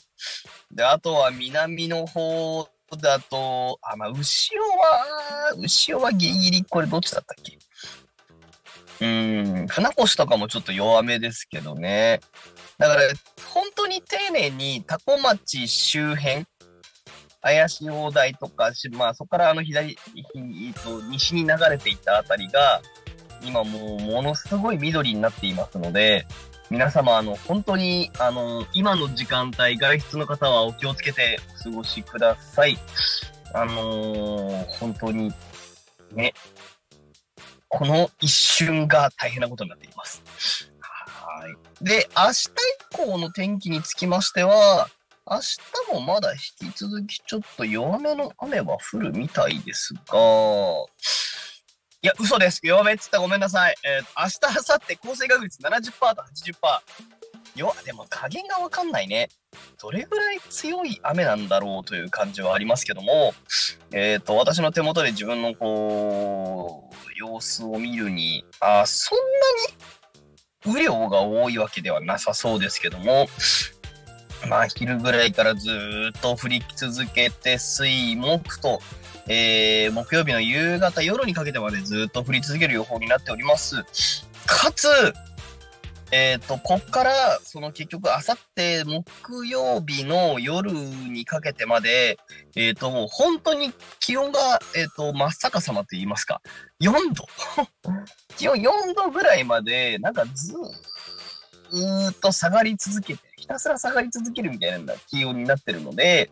[0.72, 2.70] で、あとは南の方
[3.02, 7.58] だと、あ、まあ、後ろは、後ろはギリギリ、これどっちだったっけ？
[9.02, 12.22] うん、船越とかもちょっと弱めですけどね。
[12.78, 13.02] だから、
[13.54, 16.46] 本当に丁寧にタコ町周辺、
[17.42, 22.82] 怪しい大台とか、まあそこからあの左、えっと西に流れていったあたりが、
[23.46, 26.26] 今もうものすごい緑になっていますので、
[26.70, 32.78] 皆様、あの、本当に、あの、今の時間帯、外出の方はお気をつけてお過ごしください。
[33.54, 35.32] あのー本当に、
[36.14, 36.34] ね、
[37.68, 40.24] この一瞬が大変なことになっています。
[40.80, 41.84] はい。
[41.84, 44.90] で、明日以降の天気につきましては、
[45.30, 50.02] 明日もまだ引き続きちょっと弱めの雨は降るみたいですが、
[52.04, 52.60] いや、嘘です。
[52.62, 53.76] 弱めっつったらごめんなさい。
[53.86, 56.54] えー、明日、明後日、降水確率70%と80%。
[57.56, 59.30] 弱、でも加減がわかんないね。
[59.82, 63.34] どれぐらい強い雨なんだろうという感じはありますけども、
[63.94, 69.18] えっ、と、私の手元で自分のこう、様子を見るに、あ、そん
[70.66, 73.28] なに雨量が多いわけではなさそうですけども、
[74.50, 75.70] まあ、昼ぐらいからず
[76.18, 78.82] っと降り続けて、水、木と、
[79.28, 83.84] えー、木曜日の夕方、夜にかけてまでずっと降り続ける予報になっております。
[84.46, 84.88] かつ、
[86.12, 92.20] えっ、と、こっから、その結局、あさって木曜日の夜にかけてまで、
[92.56, 96.42] えっ、と、もう本当に気温が、えっ、と、真っ逆さまと言いますか、
[96.82, 97.26] 4度。
[98.38, 106.32] 気温4度ぐらいまで、なんかずーっと下がり続けて、ひたすら下がり続けるみたいな気温になってるので、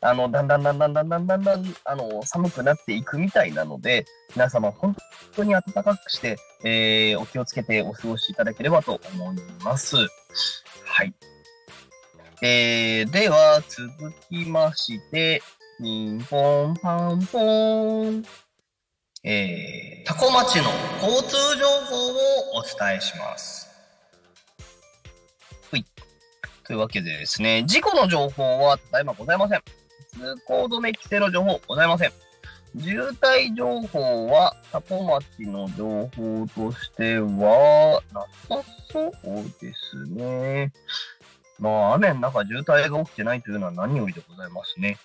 [0.00, 4.96] あの、だんだんだんだんだんだんだんだん、あの、寒くなっていくみたいなので、皆様本
[5.36, 9.96] 当に暖かくして、えー、お気をつけてお過ごしいただければと思います。
[9.96, 11.14] はい。
[12.42, 15.40] えー、では、続きまして、
[15.80, 18.24] ピンポンパンポン。
[19.22, 20.64] えー、タコ町の
[21.00, 23.69] 交通情報をお伝えします。
[26.70, 29.62] というわけでですね、事故の情報はただいまございません。
[30.14, 32.12] 通行止め規制の情報ございません。
[32.80, 39.12] 渋滞情報は、タコ町の情報としては、なさそう
[39.60, 40.72] ですね。
[41.58, 44.96] まあ、雨の中渋滞が起きてないというのは何よりでございますね。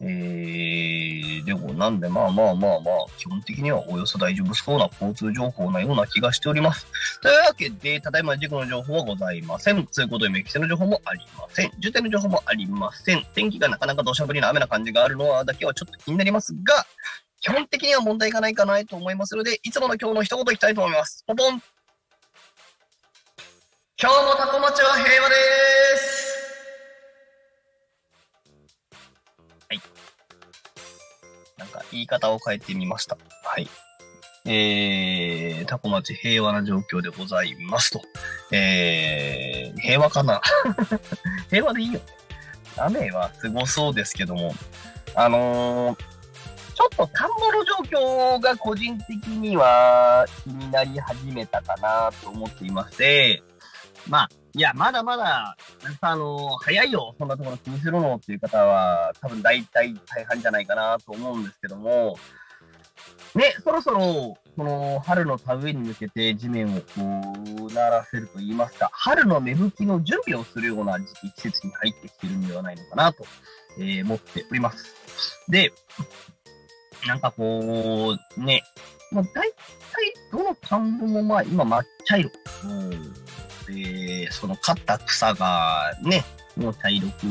[0.00, 6.86] えー、でもなんでまあまあまあまあ、基本的にはおよそ大丈夫そうな交通情報なような気がしております。
[7.20, 9.84] というわけで、ただいま事故の情報はございません。
[9.86, 11.72] 通行止め規制の情報もありません。
[11.82, 13.26] 渋滞の情報もありません。
[13.34, 16.86] 天気がなかなか土砂降りな雨な感じがあるのはだけはちょっと気になりますが、
[17.40, 21.24] 基本的には問題がないかなと思いますので、いつもの今日の一言いきたいと思います？
[21.26, 21.60] ポポン
[24.00, 25.34] 今日もタコ町は平和で
[25.96, 26.17] す
[31.92, 33.16] 言い方を変えてみました。
[33.44, 33.68] はい。
[34.44, 38.00] えー、タコ町平和な状況でございますと。
[38.50, 40.40] えー、平和かな？
[41.50, 42.00] 平和でいいよ。
[42.76, 44.54] 雨はすごそうですけども、
[45.14, 45.98] あのー、
[46.74, 47.74] ちょっと田んぼの状
[48.36, 53.42] 況が個人的には気になり始めたかなと思っていまして、
[54.06, 55.56] まあ、いや、まだまだ、
[56.00, 62.18] あの早いよ、そんなところ気にするのっていう方は、多分大体大半じゃないかなと思うんですけども、
[63.36, 73.24] ね、そろそろ、この春の田植えに向けて地面をこう、ならせると言いますか、春の芽吹きの準備をするような時期、季節に入ってきてるんではないのかなと、
[73.78, 74.92] えー思っております。
[75.48, 75.72] で、
[77.06, 78.64] なんかこう、ね、
[79.12, 79.54] もう大体
[80.32, 82.30] どの田んぼもまあ今真っ茶色。
[82.64, 83.14] うん
[83.68, 86.24] で、その刈った草がね、
[86.56, 87.24] もう茶色く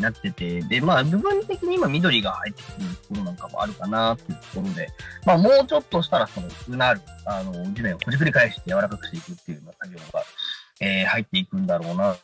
[0.00, 4.88] なってて、で、まあ部分的に今緑が入ってくるところなんかもあるかなっていうところで、
[5.24, 10.24] まあもうちょっとしたらそのうなる、あの、地面をほじくり返して柔らかくしていくっていうような作業が、
[10.80, 12.16] えー入っていくんだろうな。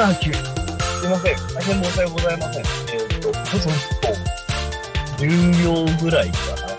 [0.00, 0.32] 79。
[0.32, 1.36] すいません。
[1.54, 2.64] 大変申し訳ございません。
[2.64, 5.26] えーっと、そうそうそう。
[5.28, 6.70] 10秒ぐらいかな。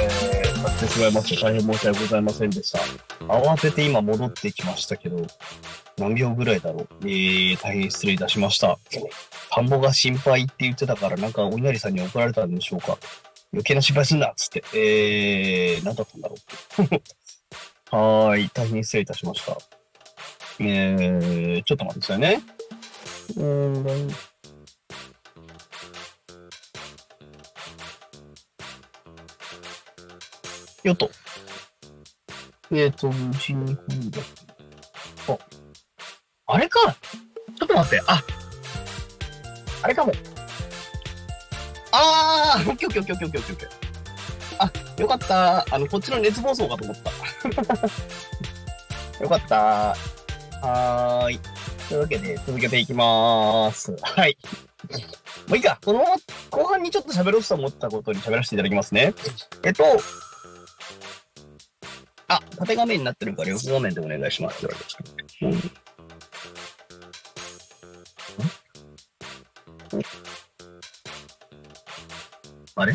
[0.00, 2.78] えー、経ってしまいまして、大変申し訳ございませんでした。
[3.26, 5.26] 慌てて今戻ってきましたけど、
[5.98, 6.88] 何秒ぐらいだろう？
[7.02, 8.78] えー、大変失礼いたしました。
[9.50, 12.96] 田んぼが心配って言ってたから、なんかお稲荷さんに怒られたんでしょうか。
[13.52, 14.64] 余計な心配すんなっつって。
[14.74, 16.36] えー、何だったんだろ
[16.78, 16.82] う。
[17.94, 19.58] はーい、大変失礼いたしました。
[20.58, 22.42] えー、ちょっと待ってくださいね。
[23.36, 24.10] うーん。
[30.82, 31.08] よっと。
[32.72, 33.76] えっ、と、西日本
[34.10, 34.18] だ。
[35.28, 35.38] あ、
[36.54, 36.80] あれか
[37.58, 38.02] ちょっと待って。
[38.06, 38.22] あ、
[39.82, 40.12] あれかも。
[41.92, 43.68] あー、オッケーオッケーオッケーオッケーオッケーオッケー。
[44.58, 45.64] あ、よかった。
[45.74, 47.12] あの、こっちの熱暴走かと思った。
[49.22, 49.94] よかった。
[50.66, 51.40] はーい。
[51.92, 53.94] というわけで、続けていきまーす。
[54.00, 54.38] はい。
[55.46, 55.78] もういいか。
[55.84, 56.16] このまま
[56.48, 59.12] 後半にちょっと喋ろうと思ったことに喋らせていただきますね。
[59.62, 59.84] えっと、
[62.28, 64.66] あ、縦画面になってるから横画面でお願いします。
[65.42, 65.52] うん
[72.74, 72.94] あれ？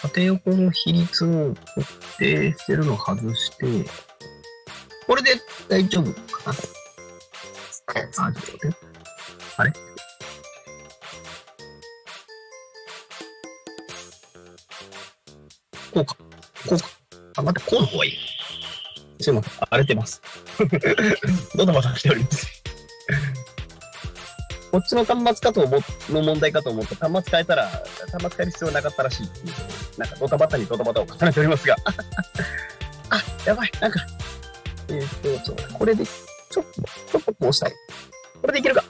[0.00, 3.66] 縦横の比率を特定してるの外して、
[5.08, 5.32] これで
[5.70, 6.52] 大丈夫かな？
[6.52, 8.76] あ、ちょっと待って。
[9.56, 9.72] あれ？
[15.94, 16.16] こうか。
[16.16, 16.84] こうか。
[17.36, 18.12] あ、待って、こうの方がいい。
[19.20, 19.52] すいません。
[19.60, 20.20] 荒れてます。
[21.54, 22.48] ドタバタしております。
[24.72, 25.78] こっちの端末かと思
[26.10, 27.82] の問題かと思った端末変えたら、端
[28.20, 29.46] 末変える必要なかったらしいっていう
[29.98, 31.76] なんかドタバタにドタバタを重ねておりますが。
[33.10, 33.70] あ、やばい。
[33.80, 34.00] なんか、
[35.40, 37.72] ちょっとこれで、ちょっと、ちょっとこうしたい。
[38.40, 38.84] これでいけるか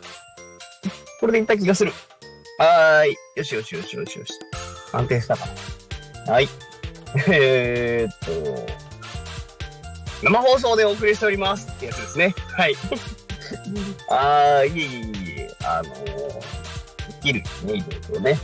[1.20, 1.92] これでいった気がする。
[2.58, 3.16] はーい。
[3.36, 4.32] よしよしよしよしよし。
[4.92, 5.46] 安定したか
[6.26, 6.32] な。
[6.32, 6.48] はい。
[7.28, 8.66] えーっと、
[10.22, 12.34] 生放送でお送りしておりますってやつですね。
[12.56, 12.74] はい。
[14.08, 14.94] あー、いえい
[15.38, 16.34] えいえ、あのー、で
[17.22, 18.38] きるね、いろいろね。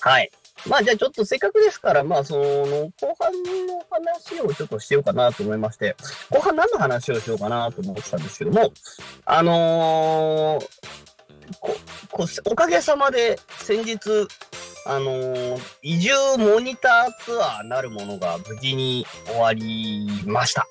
[0.00, 0.30] はい。
[0.68, 3.32] まあじゃあちょっとせっかくですから、まあその、後半
[3.66, 5.96] の話をちょっとしようかなと思いまして、
[6.30, 8.72] 後半何の話をしようかなと思ってたんですけども、
[9.24, 10.66] あのー
[11.60, 11.76] こ
[12.10, 13.98] こおかげさまで先日、
[14.86, 20.66] あのー移住モニターツアーなるものが無事に終わりました。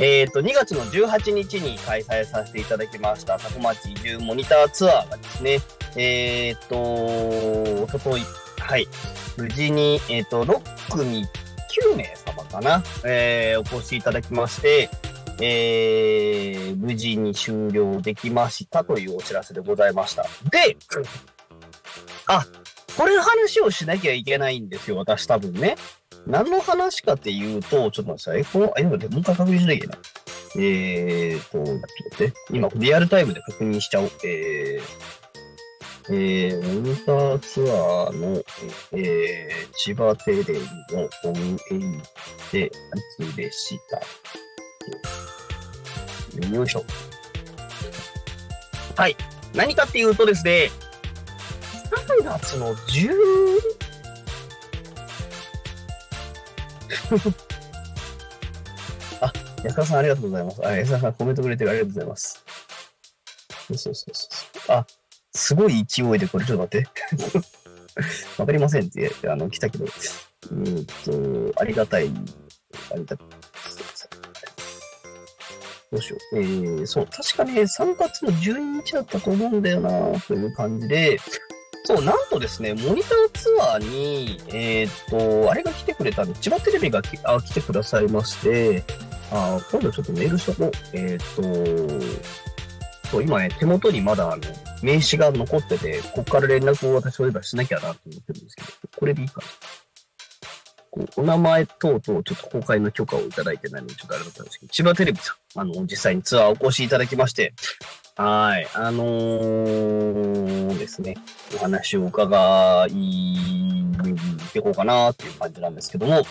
[0.00, 5.58] えっ、と、2月の18日に開催させていただきました、タコ町移住モニターツアーがですね、
[5.96, 8.22] えっ、と、おととい、
[8.68, 8.86] はい、
[9.38, 11.24] 無事に、えっ、と、6組
[11.82, 14.90] 9名様かな、えーお越しいただきまして、
[15.40, 20.24] えー無事に終了できましたというお知らせでございました。
[20.50, 20.76] で、
[22.26, 22.44] あ、
[22.98, 25.76] これ話をしなきゃいけないんですよ、私多分ね。
[26.26, 28.40] 何の話かっていうと、ちょっと待ってください。
[28.40, 29.98] え、この、え、もう一回確認しなきゃいけない。
[30.58, 31.82] えーと、ちょっと待
[32.24, 32.32] って。
[32.50, 34.10] 今、リアルタイムで確認しちゃおう。
[34.26, 35.27] えー、
[36.10, 38.42] えー、モニターツアーの、
[38.92, 40.60] えー、千葉テレビの
[41.22, 41.86] ホームページ
[42.52, 42.70] で、い
[43.32, 44.00] つでした。
[46.48, 46.84] よいしょ。
[48.96, 49.16] はい。
[49.54, 50.70] 何かっていうとですね、
[52.20, 53.10] 3月の10、
[59.20, 59.32] あ、
[59.64, 60.66] 安川さんありがとうございます。
[60.66, 62.44] あ、安川さんコメントくれてありがとうございます。
[63.68, 64.28] そうそうそうそ
[64.72, 64.76] う。
[64.76, 64.86] あ、
[65.34, 66.88] すごい勢いでこれちょっと待って。
[68.38, 70.80] わかりませんって、あの、来たけど、うー
[71.50, 72.10] んと、ありがたい、
[72.90, 73.28] ありがたい。
[75.90, 76.38] どうしよう。
[76.38, 81.18] えー、そう、確かね、3月の12日だったと思うんだよな、という感じで、
[81.84, 88.84] そう、なんとですね、モニターツアーに、えーっと、あれが来てくれたんで、千葉テレビがきあ来てくださいまして、
[89.30, 90.72] あ今度ちょっとメールしとこう。
[90.92, 92.47] えーっと、
[93.10, 94.42] そう、今ね、手元にまだあの、
[94.82, 99.46] 名刺が残ってて、ここから連絡を私そういえばしなきゃなと思ってるんですけど、これでいいかな。
[100.90, 107.54] こうお名前等々、ちょっと公開の許可をいただいてないので、ちょっとあれだったんですけど、千葉テレビさん、あの、実際にツアーをお越しいただきまして、
[108.16, 111.16] はい、あのーですね、
[111.54, 112.88] お話を伺っ
[114.52, 116.24] てこうかなっていう感じなんですけども、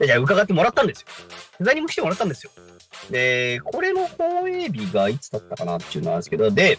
[0.00, 1.06] じゃあ伺ってもらったんですよ。
[1.58, 2.50] 取材にも来てもらったんですよ。
[3.10, 6.78] で、これの放映日がいつだったかなっていうのなんですけど、で、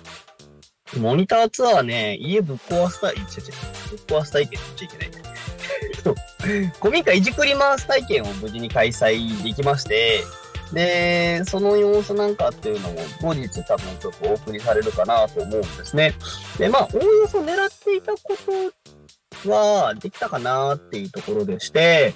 [0.98, 3.26] モニターツアーね、家ぶっ壊す体、違う違う、
[3.90, 5.22] ぶっ壊す体験って言っちゃいけない。
[6.82, 10.24] 古民家いじくり回す体験を無事に開催できまして、
[10.74, 16.14] で、その様子なんかっていうのも後日多分ちょっとお送りされるかなと思うんですね。
[16.58, 18.20] で、まあ、おおよそ狙っていたこ
[19.44, 22.14] とはできたかなっていうところでして、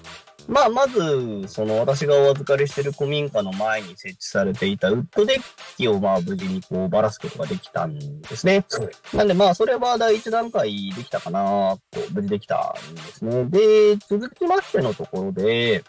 [0.47, 5.41] まあ、まず、その私がお預かりしている古民家の前に設置されていたウッドデッ
[5.77, 8.65] キをまあ無事にこうばらすことができたんですね。
[9.13, 13.45] なんでまあそれは第一段階できたかなと、無事できたんですね。
[13.45, 15.83] で、続きましてのところで、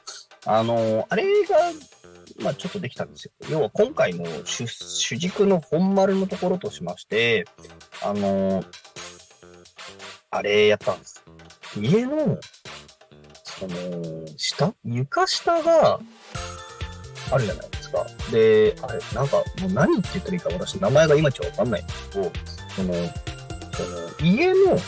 [0.46, 1.56] あの、あれが、
[2.40, 3.32] まあちょっとできたんですよ。
[3.50, 7.46] 要は今回の主主軸の本丸のところとしまして、
[8.02, 8.64] あの、
[10.30, 11.24] あれやったんです。
[11.80, 12.38] 家の、
[13.58, 14.74] その、下？
[14.84, 16.00] 床下が
[17.30, 18.06] あるじゃないですか。
[18.30, 22.32] で、あれ、なんか、もう何って言ったらいいか私、名前が今ちょっとわかんないんですけど、
[22.76, 22.94] その、
[23.72, 24.78] その、家の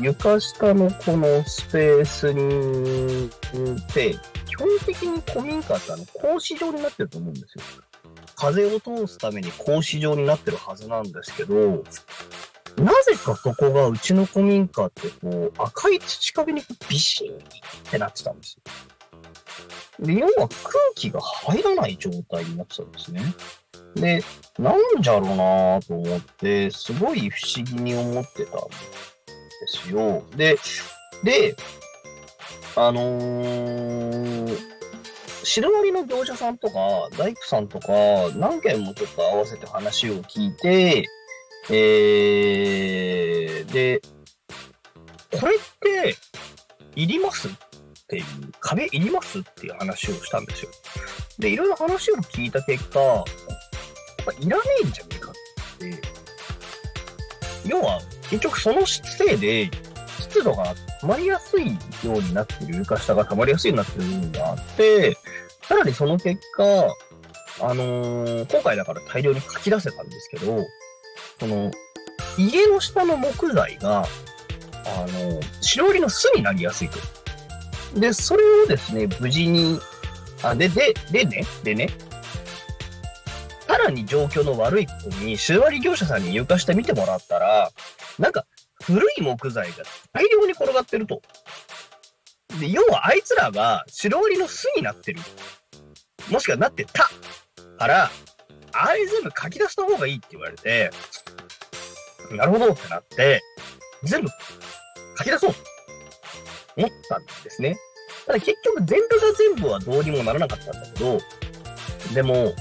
[0.00, 4.16] 床下のこのスペースに、って、
[4.46, 7.64] 基本的に古民家ってあの、格子状になってると思うんですよ。
[8.36, 11.82] 風を通すために格子状になってるはずなんですけど、
[12.80, 17.40] なぜかそこがうちの古民家ってこう、赤い土壁にビシーンっ
[17.90, 20.06] てなってたんですよ。
[20.06, 20.48] で、要は空
[20.94, 23.22] 気が入らない状態になってたんですね。
[23.94, 24.22] で、
[24.58, 28.68] なんじゃろうなと思って、すごい不思議に思ってたんで
[29.66, 30.22] すよ。
[30.36, 30.58] で、
[31.24, 31.56] で、
[32.76, 34.58] あのー、
[35.42, 36.78] シロアリの業者さんとか、
[37.16, 37.88] 大工さんとか、
[38.36, 41.06] 何件もちょっと合わせて話を聞いて、
[41.70, 44.00] えー、で、
[45.38, 46.16] これって、
[46.96, 47.50] いりますっ
[48.08, 48.24] ていう、
[48.60, 50.70] 壁いりますっていう話をしたんですよ。
[51.38, 53.24] で、いろいろ話を聞いた結果、やっ
[54.24, 55.34] ぱいらねえんじゃねえかっ
[55.78, 56.00] て。
[57.68, 58.00] 要は、
[58.30, 59.70] 結局そのせいで、
[60.20, 65.16] 湿度が溜まりやすいようになってる、床下が溜まりやすいようになってる部分があって、
[65.62, 66.64] さらにその結果、
[67.60, 70.64] あのー今回だから大量に書き出せたんですけど、
[71.38, 71.70] その、
[72.36, 74.04] 家の下の木材が、
[74.84, 76.98] あの、シロアリの巣になりやすいと。
[77.98, 79.78] で、それをですね、無事に、
[80.42, 81.88] あ、で、で、でね、でね、
[83.66, 87.70] さらに状況の悪いことに、シロアリ業者さんに床下見てもらったら、
[88.18, 88.46] なんか、
[88.82, 89.76] 古い木材が
[90.12, 91.20] 大量に転がってると。
[92.60, 95.20] で、要はあいつらがシロアリの巣になってる。
[96.30, 97.10] もしくはなってた。
[97.78, 98.10] から、
[98.80, 100.90] あれ全部書き出した方がいいって言われて、
[102.32, 103.42] なるほどってなって、
[104.04, 104.28] 全部
[105.18, 105.60] 書き出そうと
[106.76, 107.76] 思ったんですね。
[108.26, 111.18] ただ結局全部が全部はどうにもならなかったんだけど、
[112.14, 112.54] でも、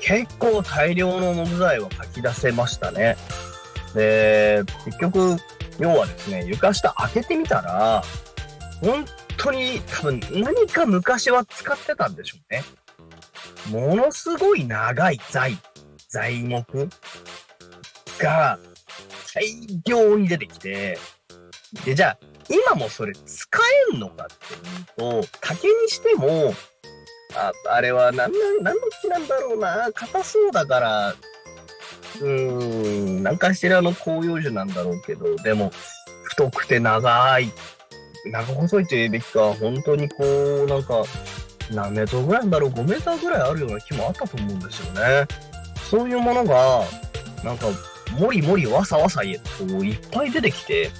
[0.00, 3.16] 結構大量の木材は書き出せましたね。
[3.94, 5.36] で、結局、
[5.78, 8.02] 要はですね、床下開けてみたら、
[8.80, 9.04] 本
[9.36, 12.62] 当に多分何か昔は使ってたんでしょうね。
[13.70, 15.58] ものすごい長い材、
[16.08, 16.88] 材木
[18.18, 18.58] が
[19.34, 19.44] 大
[19.86, 20.98] 量に出てきて、
[21.84, 23.46] で、じゃあ、今もそれ使
[23.92, 24.26] えんのかっ
[24.96, 26.54] ていうと、竹にしても、
[27.34, 31.14] あ、あれは何な、何の木なんだろうな、硬そうだから、
[32.20, 35.70] うーん、何かしらの広葉樹なんだろうけど、でも、
[36.24, 37.52] 太くて長い、
[38.32, 41.04] 長細いと言うべきか、本当にこう、なんか、
[41.70, 45.26] 何メートルぐらいんだろう ?5 メーターぐらいあるような木もあったと思うんですよね。
[45.90, 46.84] そういうものが、
[47.44, 47.66] なんか、
[48.18, 50.90] もりもりわさわさこういっぱい出てきて、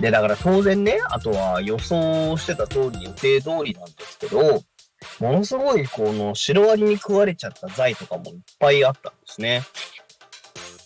[0.00, 4.62] で、だから当然ね、あとは予想してた通り、予定通りなんですけど、
[5.20, 9.62] ものすごいこのシロアリに食われちゃった材とかもいっぱいあったんですね。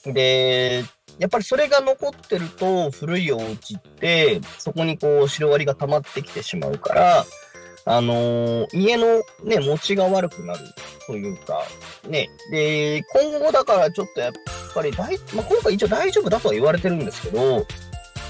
[0.04, 0.84] で、
[1.18, 7.26] やっぱりそれが残ってると古いお家って、そこにこうシロアリが溜まってきてしまうから、
[7.86, 10.60] あのー家のね、持ちが悪くなる
[11.06, 11.62] というか、
[12.08, 12.28] ね。
[12.50, 14.32] で、今後だからちょっとやっ
[14.74, 17.66] ぱり大、まあ、今回一応大丈夫だとは言われてるんですけど、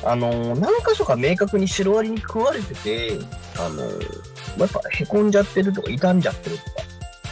[0.05, 3.18] あのー何箇所か明確にシロアリに食われてて、
[3.59, 6.70] あのーやっぱ凹んじゃってるとか傷んじゃってるとか、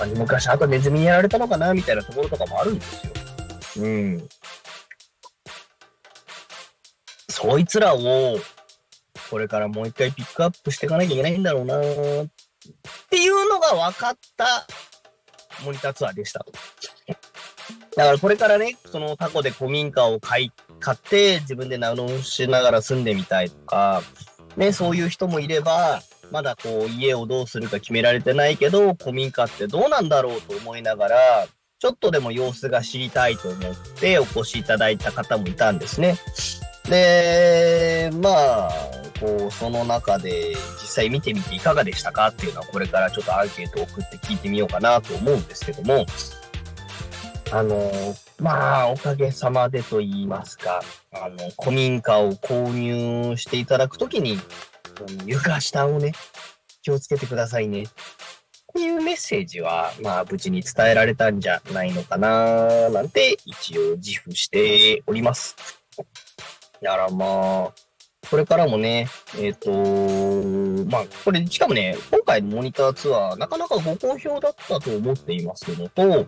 [0.04, 3.12] あ昔あとネズミにやられたのかなみたいなところとかもあるんですよ。
[3.78, 4.28] うん。
[7.28, 8.38] そいつらを、
[9.30, 11.82] これからもう一回ピックアップしていかなきゃいけないんだろうなっ
[13.10, 14.66] ていうのが分かった
[15.64, 16.52] モニターツアーでしたと。
[17.96, 24.02] だからこれからね、そのタコで古民家を買い、買って自分で名乗しながら住んでみたいとか、
[24.56, 26.00] ね、そういう人もいれば、
[26.30, 31.46] まだこう家をどうするか決められてないけど、古民家ってどうなんだろうと思いながら、
[31.80, 36.18] ちょっとでも様子が知りたいと思ってお越しいただいた方もいたんですね。
[36.88, 38.70] で、まあ、
[39.20, 46.06] こう、その中で実際見てみていかがでしたかっていうのは、これからちょっとアンケートを送って聞いてみようかなと思うんですけども、
[47.50, 47.90] あの、
[48.38, 54.38] まあ、おかげさまでと言いますか、あの、古民家を購入していただくときに、
[55.24, 56.12] 床下をね、
[56.82, 57.84] 気をつけてくださいね。
[57.84, 57.86] っ
[58.74, 65.56] ていうメッセージは、まあ、無事に伝えられたんじゃないのかな、なんて、一応自負しております。
[66.82, 67.87] だからまあ、
[68.30, 69.08] これからもね、
[69.38, 69.70] えっ、と
[70.90, 76.26] まあ、これ、しかもね、今回のモニターツアー、なかなかご好評だったと思っていますのと、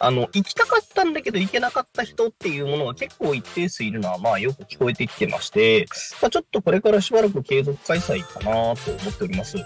[0.00, 5.86] あの、行きたかったんだけど行けなかった人っていうものが結構一定数いるのは、まあよく聞こえてきてまして、
[6.20, 9.56] まあ、ちょっとこれからしばらく継続開催かなと思っております。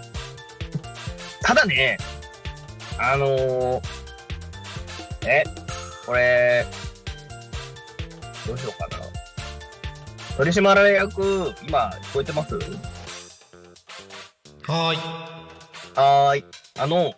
[1.41, 1.97] ただね、
[2.99, 3.81] あのー、
[5.27, 5.43] え、
[6.05, 6.65] これ、
[8.47, 9.12] どうしようかな。
[10.37, 12.55] 取締役、今、聞こえてます？
[12.55, 14.97] はーい。
[15.95, 16.45] はーい。
[16.79, 17.13] あの、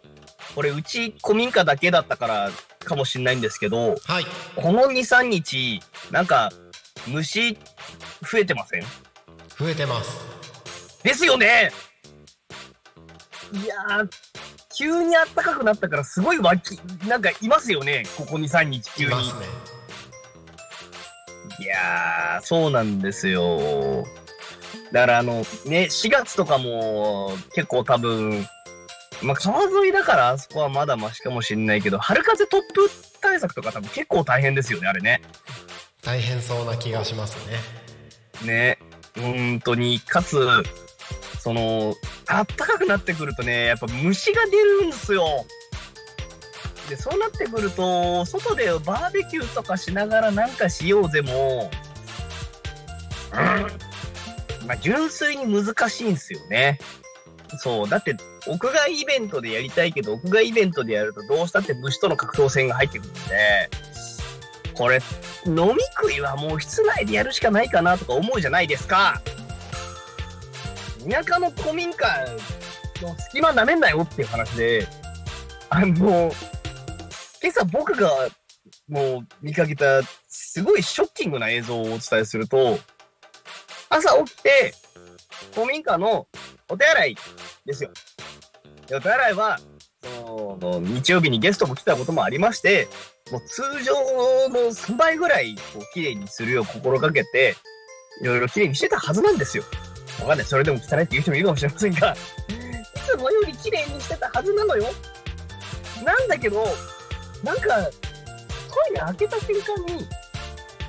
[0.54, 2.52] これ、うち古民家だけだったから
[2.84, 4.28] かもしれないんですけど、はい。
[4.56, 6.52] この2、3日、なんか、
[7.08, 7.58] 虫、
[8.30, 8.84] 増えてません？
[9.58, 10.26] 増えてます。
[11.04, 11.72] ですよね
[13.54, 14.10] いやー、
[14.76, 16.72] 急に暖かくなったからすごい湧き、
[17.08, 19.12] なんかいますよね、ここ2、3日急に。
[19.12, 19.46] いますね。
[21.60, 24.06] いやー、そうなんですよ。
[24.92, 25.34] だからあの、
[25.66, 28.46] ね、4月とかも結構多分、
[29.22, 32.90] まあ、川沿いだからあそこはまだマシかもしれないけど、春風突風
[33.22, 35.22] 対策とか多分結構大変ですよね、あれね。
[36.04, 37.58] 大変そうな気がしますね
[38.46, 38.80] ね。
[39.20, 40.46] 本当に、かつ、
[41.40, 41.96] その、
[42.28, 45.46] あったかくなってくるとね、やっぱ虫が出るんですよ。
[46.90, 51.72] で、そうなってくると、外でバーベキューとかしながらなんかしようぜも、
[53.34, 54.68] うん。
[54.68, 56.80] まあ、純粋に難しいんですよね。
[57.58, 57.90] そう。
[57.90, 58.16] だって、
[58.48, 63.70] 屋外イベントでやりたいけど、屋外イベントでやるとどうしたって虫との格闘戦が入ってくるんで、
[64.74, 65.02] これ、
[65.46, 69.22] 飲み食いはもう室内でやるしかないかなとか思うじゃないですか。
[71.10, 72.08] 田舎の古民家
[73.02, 74.88] の隙間舐めんなよっていう話で、
[75.70, 76.32] あの、
[77.46, 78.10] 今朝僕が
[78.90, 82.80] もう見かけたすごいショッキングな映像をお伝えすると、
[83.88, 84.74] 朝起きて、
[85.54, 86.26] 古民家の
[86.68, 87.18] お手洗い
[87.64, 87.92] ですよ。
[88.88, 89.60] でお手洗いは、
[90.02, 92.88] その、日曜日にゲストも来たこともありまして、
[93.32, 93.94] もう通常
[94.50, 97.56] の3倍ぐらい、こう、綺麗にするよう心がけて、
[98.24, 99.64] いろいろ綺麗にしてたはずなんですよ。
[100.22, 100.48] わかんない。
[100.48, 102.16] それでも汚いっていう人もいるかもしれませんが、
[102.50, 104.92] いつもより綺麗にしてたはずなのよ。
[106.04, 106.66] なんだけど、
[107.44, 107.92] なんか、ト
[108.92, 110.08] イレ開けた瞬間に、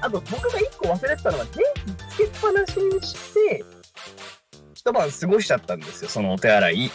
[0.01, 3.65] あと僕が一個忘れてたのは、電気つけっぱなしにして、
[4.75, 6.91] 一晩過ごしちゃったんですよ、そのお手洗い。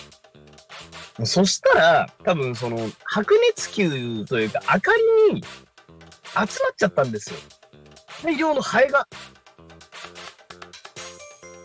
[1.26, 4.92] そしたら、多分その、白熱球というか、明か
[5.30, 5.50] りに集
[6.36, 6.48] まっ
[6.78, 7.40] ちゃったんですよ。
[8.24, 9.08] 大量のハエが。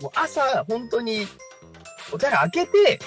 [0.01, 1.27] もう朝、本当に、
[2.13, 2.99] お手洗い開けて、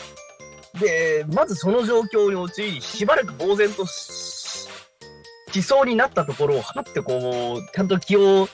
[0.80, 4.29] で、まずその状況に陥り、しばらく呆然とし
[5.52, 8.48] しそうになったところを、はってこう、ちゃんと気を、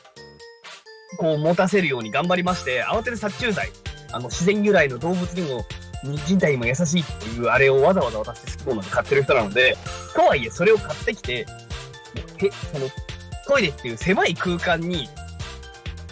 [1.18, 3.70] こう、持たせるように頑張りまして、慌てて殺虫剤、
[4.12, 5.66] あの、自然由来の動物にも、
[6.26, 9.78] 人体にも優しいっていう、あれをわざわざ私、スコーナーで買ってる人なので、
[10.14, 12.90] とはいえ、それを買ってきて、もうへその、
[13.48, 15.10] トイレっていう狭い空間に、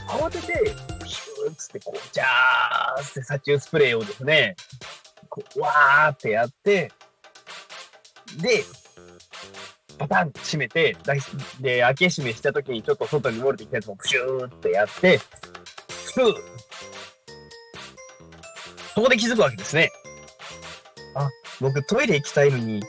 [0.08, 4.56] 慌てて、ピューっつって、こう、ジャーって殺虫スプレーをですね、
[5.30, 6.92] こう、わーってやって、
[8.38, 8.64] で、
[10.04, 10.98] パタンって閉めて、
[11.62, 16.34] で、開け閉めした時にちょっと外に漏れてきたやつもプシューってやって、ふー
[18.96, 19.90] そこで気づくわけですね。
[21.16, 21.30] あ、
[21.62, 22.84] 僕トイレ行きたいのに、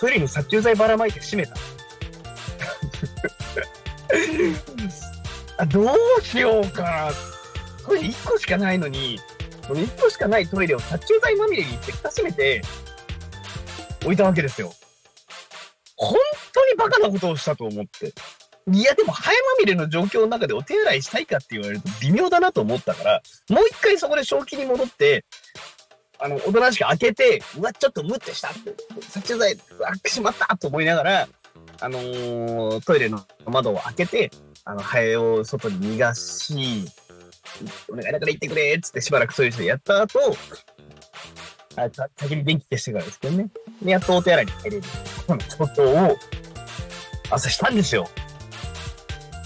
[0.00, 1.56] トイレに殺虫剤ばらまいて閉めた。
[5.58, 7.10] あどうしようかな。
[7.84, 9.18] トイレ1個しかないのに、
[9.66, 12.62] その1個しかないトイレを殺虫剤まみれにして蓋閉めて、
[14.04, 14.72] 置いたわけですよ。
[15.96, 16.16] 本
[16.52, 18.12] 当にバカなことをしたと思って。
[18.72, 25.24] いや、でも、ハエまみれの状況の中でお手洗いしたいかって言われると微妙だなと思ったから、もう一回そこで正気に戻って、
[26.18, 31.28] あの、おとなしく開けて、うわ、ちょっとムってしたって、殺虫剤、うわ、しまったと思いながら、
[31.80, 34.30] あのートイレの窓を開けて、
[34.64, 36.86] あの、ハエを外に逃がし、
[37.88, 40.18] お願いだから行ってくれっつってしばらくトイレしてやった後、
[41.76, 43.48] あ先に電気消してからですけどね。
[43.82, 44.82] で、やっとお手洗いに入れる。
[45.26, 46.16] このことを、
[47.30, 48.08] 朝したんですよ。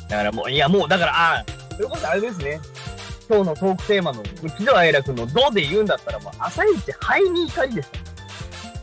[0.08, 2.60] だからもう、いやもう、だから、ああ、それこそあれですね。
[3.28, 7.90] 今日のトークテーマの、木戸愛楽のどうで言うんだったら、もう、朝一肺に怒りです。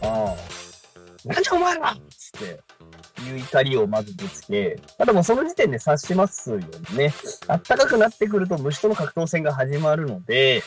[0.02, 1.28] ああ。
[1.28, 2.60] なんじゃお前らっつって、
[3.24, 6.58] いう怒りをまずぶつけ、ただもうその時点で察しますよ
[6.96, 7.14] ね。
[7.48, 10.64] 暖かくなってくると虫との格闘戦が始まるので、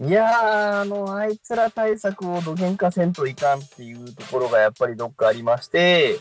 [0.00, 6.20] いやー、あの、あいつら対策をどげんかせんといかんっていうところがやっぱりどっかありまして、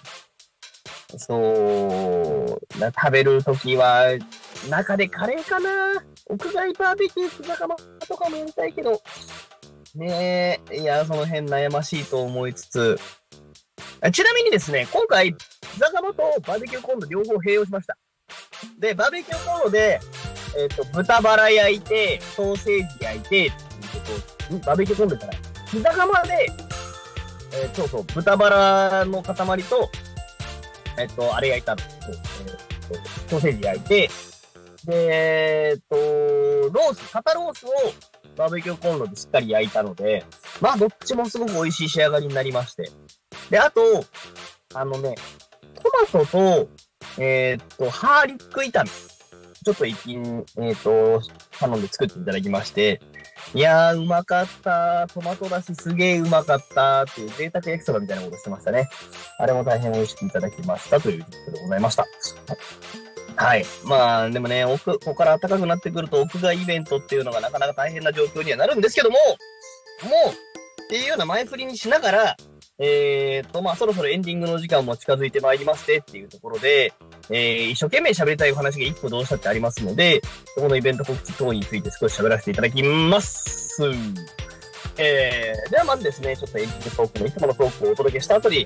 [1.17, 4.05] そう、な食べるときは、
[4.69, 6.03] 中でカレーかな。
[6.29, 7.75] 屋外バーベキュー、ピザ窯
[8.07, 8.99] とかもやりたいけど、
[9.95, 12.99] ねえ、いや、その辺悩ましいと思いつつ、
[14.11, 15.37] ちなみにですね、今回、ピ
[15.77, 17.95] ザ窯とバーベキューコンロ両方併用しました。
[18.79, 19.99] で、バーベキューコンロで、
[20.57, 23.51] えっ、と、豚バラ焼いて、ソーセージ焼いて、
[24.65, 25.37] バーベキューコンロじゃない。
[25.71, 26.47] ピザ窯で、
[27.53, 29.89] えーそうそう、豚バラの塊と、
[30.97, 34.09] えっ、と、あれ焼いた、えーソーセージ焼いて、
[34.85, 37.69] で、えっ、と、ロース、肩ロースを
[38.37, 40.23] バーベキューコンロでしっかり焼いたので、
[40.61, 42.89] まあ、どっちもすごく美味しい仕上がりになりまして。
[43.49, 43.81] で、あと、
[44.73, 45.15] あのね、
[45.75, 46.69] トマトと、
[47.21, 48.89] えっ、と、ハーリック炒め。
[48.89, 51.21] ちょっと一品、えっ、と、
[51.59, 53.01] 頼んで作っていただきまして、
[53.53, 55.07] いやー、うまかった。
[55.13, 57.03] トマトだしすげーうまかった。
[57.03, 58.89] っていう贅沢焼きそばみたいなことしてましたね。
[59.39, 62.03] あれも大変美味しくいただきましたということでございました。
[62.03, 62.07] はい
[63.37, 63.65] はい。
[63.85, 72.37] まあ、でもね、奥、ここから暖かくなってくると、屋外イベントっていうのがなかなか大変な状況にはなるんですけども、もう、っていうような前振りにしながら、
[72.79, 76.93] えーと、まあ、そろそろエンディングの時間も近づいてまいりましてっていうところで、
[77.29, 80.21] えー、一生懸命喋りたいお話が一個どうしたってありますので、
[80.55, 83.81] そこのイベント告知等について少し喋らせていただきます。
[84.99, 88.65] えー、ではまずですね、ちょっとエンディングトークのいつものトークをお届けした後に、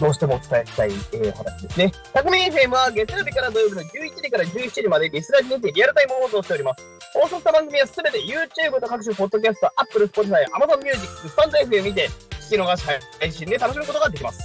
[0.00, 1.92] どうしてもお伝えしたい、えー、話ですね。
[2.12, 3.86] タコミ FM は月曜日から土曜日の11
[4.22, 6.82] 時から17時までリスラジにてリアルタイム放送しております。
[7.14, 12.08] 放送した番組はすべて YouTube と各種ポッドキャスト、Apple、Spotify、Amazon Music、スタンド FM にて
[12.48, 12.84] 聞き逃し
[13.18, 14.42] 配信で楽しむことができます。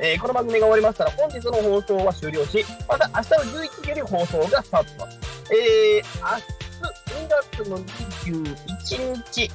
[0.00, 5.18] えー、この番組が終わりましたら本日の放送は終了し、また明日の11時より放送がスタートします。
[5.52, 6.71] えー、
[7.52, 9.50] 月の21日、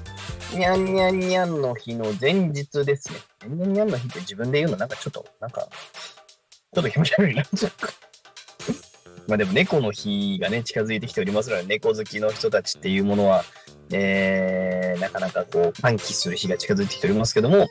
[0.56, 3.20] にゃんにゃんにゃんの日の前日ですね。
[3.48, 7.44] にゃんにゃんの日って自分で言うのなんかちょっと、なんか、ちょっと気持ち悪いな。
[9.28, 13.44] まあでも猫の日がね、近づいてきておりますので、猫好きの人たちっていうものは、
[13.92, 17.68] えー、なかなかこう、歓喜する日が近づいてきておりますけども、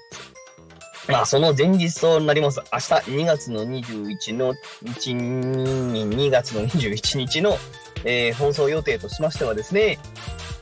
[1.09, 4.55] まあその前日となります、明日2月の21の、
[4.85, 7.57] 1、2月の21日の、
[8.05, 9.99] えー、放送予定としましてはですね、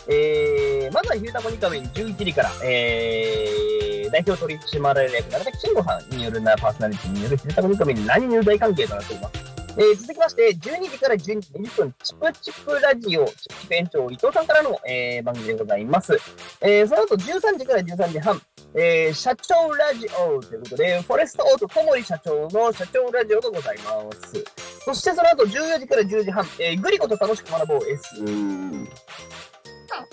[0.08, 9.43] えー、まずは、ひゅうたこにかみ11時から、えー、代表取締役、長崎慎吾さんによるなパーソナリティによるひゅうたこにかみ何入大関係となっております。
[9.76, 16.16] えー、続きまして、12時から12分、チプチプラジオ、チプチプ園長伊藤さんからの、えー、番組でございます。
[16.60, 18.40] えー、その後13時から13時半、
[18.76, 24.44] えー、社長ラジオということで、フォレストオート小森社長の社長ラジオがございます。
[24.84, 28.22] そしてその後14時から10時半、えー、グリコと楽しく学ぼう S。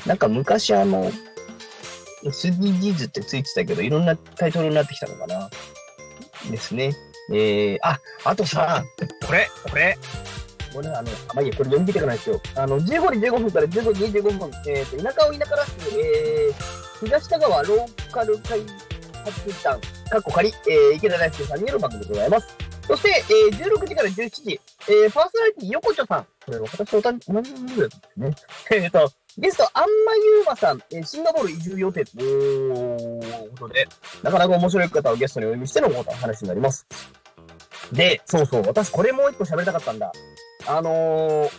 [0.07, 1.12] なんか昔あの、
[2.24, 5.49] SDGs ってついてたけど、いろんなタイトルになってきたのかな。
[6.49, 6.93] ですね。
[7.30, 8.84] えー、あ、あとさ、
[9.26, 9.97] これ、これ。
[10.74, 12.41] これあの、あ、まあいいや、これ読み切っていかないですよ。
[12.55, 18.61] あの、15時15分から15時25分、えっ、と、田舎を田舎らす、えー、東田川ローカル開
[19.26, 22.55] 発団、かっこ仮、えー、池田大輔さんによる番組でございます。
[22.88, 26.26] そして、えー、16時から17時、えー、パーソナリティ横丁さん。
[26.45, 28.35] これ、私おたん、同じぐらいですね。
[28.71, 33.87] えっと、ゲスト、あんまゆうまさん、えーシンガポール移住予定ということで、
[34.23, 36.85] なかなか面白い方をゲストにお呼びしてのお話になります。
[37.91, 40.11] で、そうそう、私これもう一個喋りたかったんだ。
[40.67, 41.49] あのー、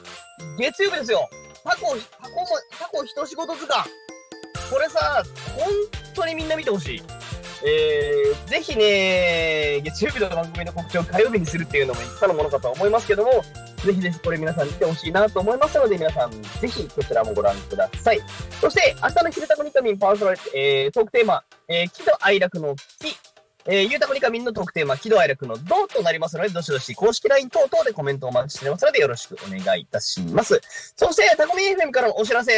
[0.58, 1.28] 月曜日ですよ。
[1.64, 2.46] タコ、タコも、
[2.78, 3.88] タコ一仕事図鑑。
[4.70, 5.22] これさ、
[5.56, 5.68] 本
[6.14, 7.02] 当にみんな見てほしい。
[7.64, 13.30] えー、ぜひね、月曜日の番組の告知を火曜日にするっていうのも一ったのものかと思いますけども、
[13.84, 18.20] ぜひぜひこれ皆さん見てほしいなと思いますので、皆さんぜひこちらもご覧ください。
[18.60, 23.16] そして、明日の昼タコニカミンパーソナリティ、えー、トークテーマ、えー、喜怒哀楽の喜、
[23.66, 30.60] えー、ゆうたこにかみんのトークテーマ、喜怒哀楽のどとなりますので、どしどし公式 LINE 等々でコメントをお待ちしておりますので、よろしくお願いいたします。
[30.96, 32.52] そして、タコミ FM からのお知らせ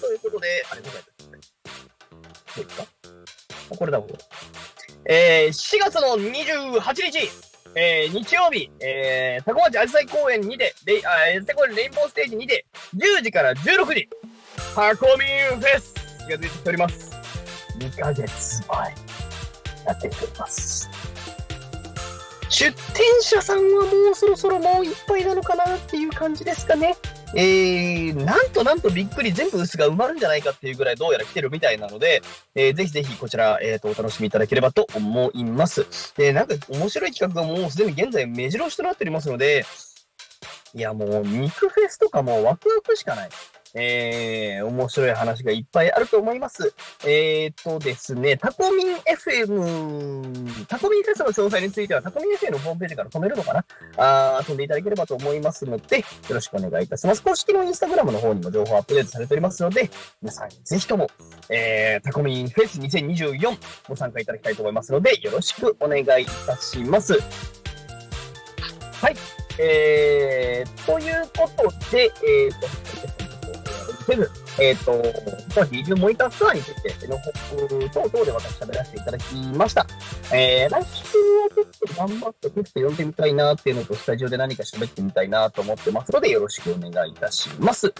[0.00, 1.04] ということで、あれ、どうやっ
[2.76, 2.93] たっけ
[3.70, 4.18] これかあこれだ、こ
[5.06, 5.44] れ。
[5.46, 7.30] えー、4月の28日、
[7.74, 12.64] えー、日曜日、えー、タコ町アジサイ公園にて、レイ、あ、アジサイ公園レインボーステージにて、
[12.96, 14.08] 10時から16時、
[14.74, 15.24] タコミ
[15.56, 15.94] ンフェス
[16.28, 17.12] が出てきております。
[17.78, 18.94] 2ヶ月前、
[19.86, 20.88] やってきております。
[22.48, 26.94] 出店者さんはもうそろそろもういっぱいなのかなっていう感じですかね。
[27.34, 32.22] えー、なんとなんとびっくり全部薄が埋まるんじゃないかっていうぐらいどうやら来てるみたいなので、
[32.54, 36.14] えーぜひぜひこちら、えっ、と、お楽しみいただければと思います。
[36.16, 39.64] で、なんか面白い企画がもうすでに現在目白押しとなっておりますので、
[40.74, 43.28] いやもう肉フェスとかもうワクワクしかない。
[43.74, 46.72] えー、面白い話がいっぱいあると思います。
[47.04, 53.64] えーとですね、タコミン FM、タコミンフェスの詳細についてはタコミン FM のホームページから飛べるのかな？
[54.38, 57.22] あ飛んでいただければと思いますので、よろしくお願いいたします。
[57.22, 59.90] 公式のインスタグラムの方にも情報アップデートされておりますので、
[60.22, 61.08] 皆さんぜひとも、
[61.48, 63.58] えー、タコミンフェス2024
[63.88, 67.14] ご参加いただきたいと思いますので、よろしくお願いいたします。
[69.00, 69.16] はい。
[69.58, 73.23] えー、ということで、えーと、
[74.04, 74.28] セブン、
[74.60, 74.92] えっ、と、
[75.56, 77.56] まあ、ビデオモニターツアーについての報
[77.88, 79.86] 等々で私喋らせていただきました。
[80.32, 87.92] えー、来週はちょっと頑張ってテスト読んでみたいなっていうのと、スタジオで何か喋ってみたいなと思ってますので、よろしくお願いいたします。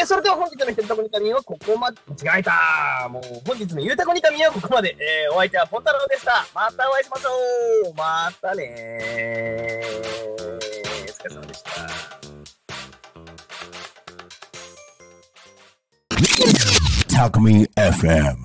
[0.00, 4.96] えー、それでは本日のひとりたこにかみはここまで、間違えたもう本日のゆうたこにかみはここまで。
[4.98, 6.46] えー、お相手はポンタロウでした。
[6.54, 10.38] またお会いしましょうまたねー。
[10.38, 10.58] お
[11.10, 12.47] 疲れ様でした。
[17.18, 18.36] Alchemy FM.